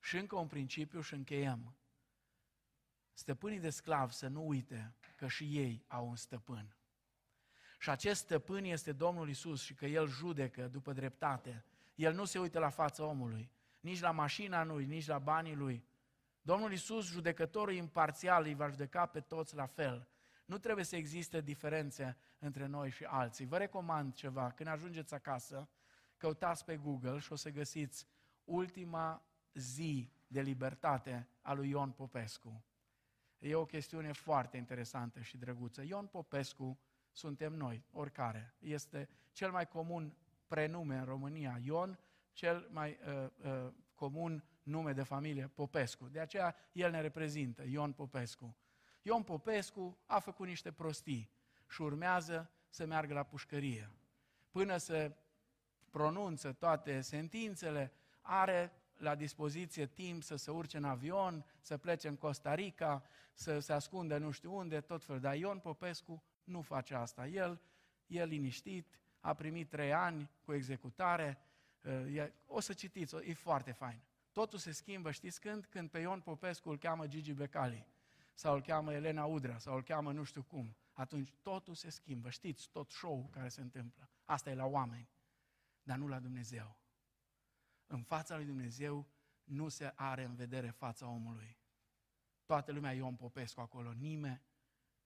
[0.00, 1.76] Și încă un principiu și încheiem.
[3.12, 6.76] Stăpânii de sclavi să nu uite că și ei au un stăpân.
[7.78, 11.64] Și acest stăpân este Domnul Isus și că El judecă după dreptate.
[11.94, 13.50] El nu se uită la fața omului,
[13.80, 15.86] nici la mașina lui, nici la banii lui.
[16.40, 20.08] Domnul Isus, judecătorul imparțial, îi va judeca pe toți la fel.
[20.44, 23.46] Nu trebuie să existe diferențe între noi și alții.
[23.46, 24.50] Vă recomand ceva.
[24.50, 25.68] Când ajungeți acasă,
[26.16, 28.06] căutați pe Google și o să găsiți
[28.44, 29.22] ultima
[29.52, 32.64] zi de libertate a lui Ion Popescu.
[33.38, 35.82] E o chestiune foarte interesantă și drăguță.
[35.82, 36.78] Ion Popescu
[37.12, 38.54] suntem noi, oricare.
[38.58, 40.16] Este cel mai comun
[40.46, 41.98] prenume în România, Ion,
[42.32, 46.08] cel mai uh, uh, comun nume de familie, Popescu.
[46.08, 48.56] De aceea el ne reprezintă, Ion Popescu.
[49.02, 51.30] Ion Popescu a făcut niște prostii
[51.68, 53.90] și urmează să meargă la pușcărie.
[54.50, 55.16] Până să
[55.90, 62.16] pronunță toate sentințele, are la dispoziție timp să se urce în avion, să plece în
[62.16, 63.02] Costa Rica,
[63.32, 65.20] să se ascundă nu știu unde, tot fel.
[65.20, 67.26] Dar Ion Popescu nu face asta.
[67.26, 67.60] El
[68.06, 71.38] e liniștit, a primit trei ani cu executare,
[72.46, 74.00] o să citiți, e foarte fain.
[74.32, 75.64] Totul se schimbă, știți când?
[75.64, 77.86] Când pe Ion Popescu îl cheamă Gigi Becali,
[78.34, 80.76] sau îl cheamă Elena Udrea, sau îl cheamă nu știu cum.
[80.92, 84.10] Atunci totul se schimbă, știți, tot show care se întâmplă.
[84.24, 85.08] Asta e la oameni,
[85.82, 86.78] dar nu la Dumnezeu
[87.88, 89.06] în fața lui Dumnezeu
[89.44, 91.58] nu se are în vedere fața omului.
[92.44, 94.42] Toată lumea e Ion Popescu acolo, nimeni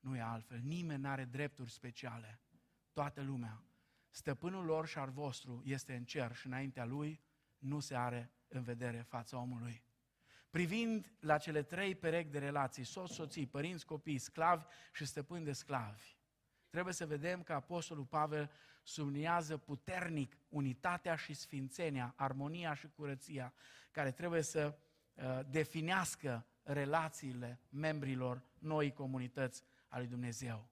[0.00, 2.40] nu e altfel, nimeni nu are drepturi speciale.
[2.92, 3.62] Toată lumea.
[4.14, 7.20] Stăpânul lor și al vostru este în cer și înaintea lui
[7.58, 9.84] nu se are în vedere fața omului.
[10.50, 15.52] Privind la cele trei perechi de relații, soț, soții, părinți, copii, sclavi și stăpâni de
[15.52, 16.16] sclavi,
[16.68, 18.50] trebuie să vedem că Apostolul Pavel
[18.82, 23.54] subliniază puternic unitatea și sfințenia, armonia și curăția,
[23.90, 24.78] care trebuie să
[25.14, 30.71] uh, definească relațiile membrilor noi comunități a lui Dumnezeu.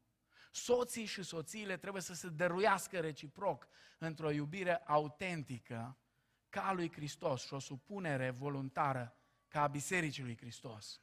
[0.51, 5.99] Soții și soțiile trebuie să se dăruiască reciproc într-o iubire autentică
[6.49, 9.17] ca a lui Hristos și o supunere voluntară
[9.49, 11.01] ca a Bisericii lui Hristos.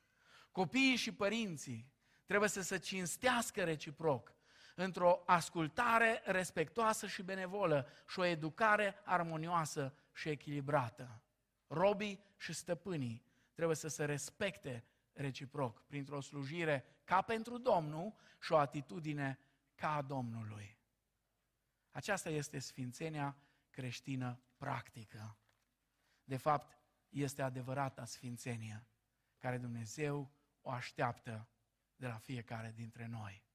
[0.51, 1.91] Copiii și părinții
[2.25, 4.35] trebuie să se cinstească reciproc
[4.75, 11.21] într-o ascultare respectoasă și benevolă și o educare armonioasă și echilibrată.
[11.67, 14.83] Robii și stăpânii trebuie să se respecte
[15.13, 19.39] reciproc printr-o slujire ca pentru Domnul și o atitudine
[19.75, 20.77] ca a Domnului.
[21.91, 23.37] Aceasta este sfințenia
[23.69, 25.37] creștină practică.
[26.23, 26.77] De fapt,
[27.09, 28.87] este adevărata sfințenie
[29.37, 30.31] care Dumnezeu
[30.61, 31.49] o așteaptă
[31.95, 33.45] de la fiecare dintre noi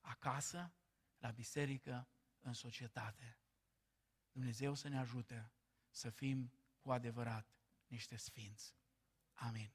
[0.00, 0.72] acasă,
[1.18, 2.08] la biserică,
[2.40, 3.38] în societate.
[4.32, 5.52] Dumnezeu să ne ajute
[5.90, 7.54] să fim cu adevărat
[7.86, 8.74] niște sfinți.
[9.32, 9.72] Amin.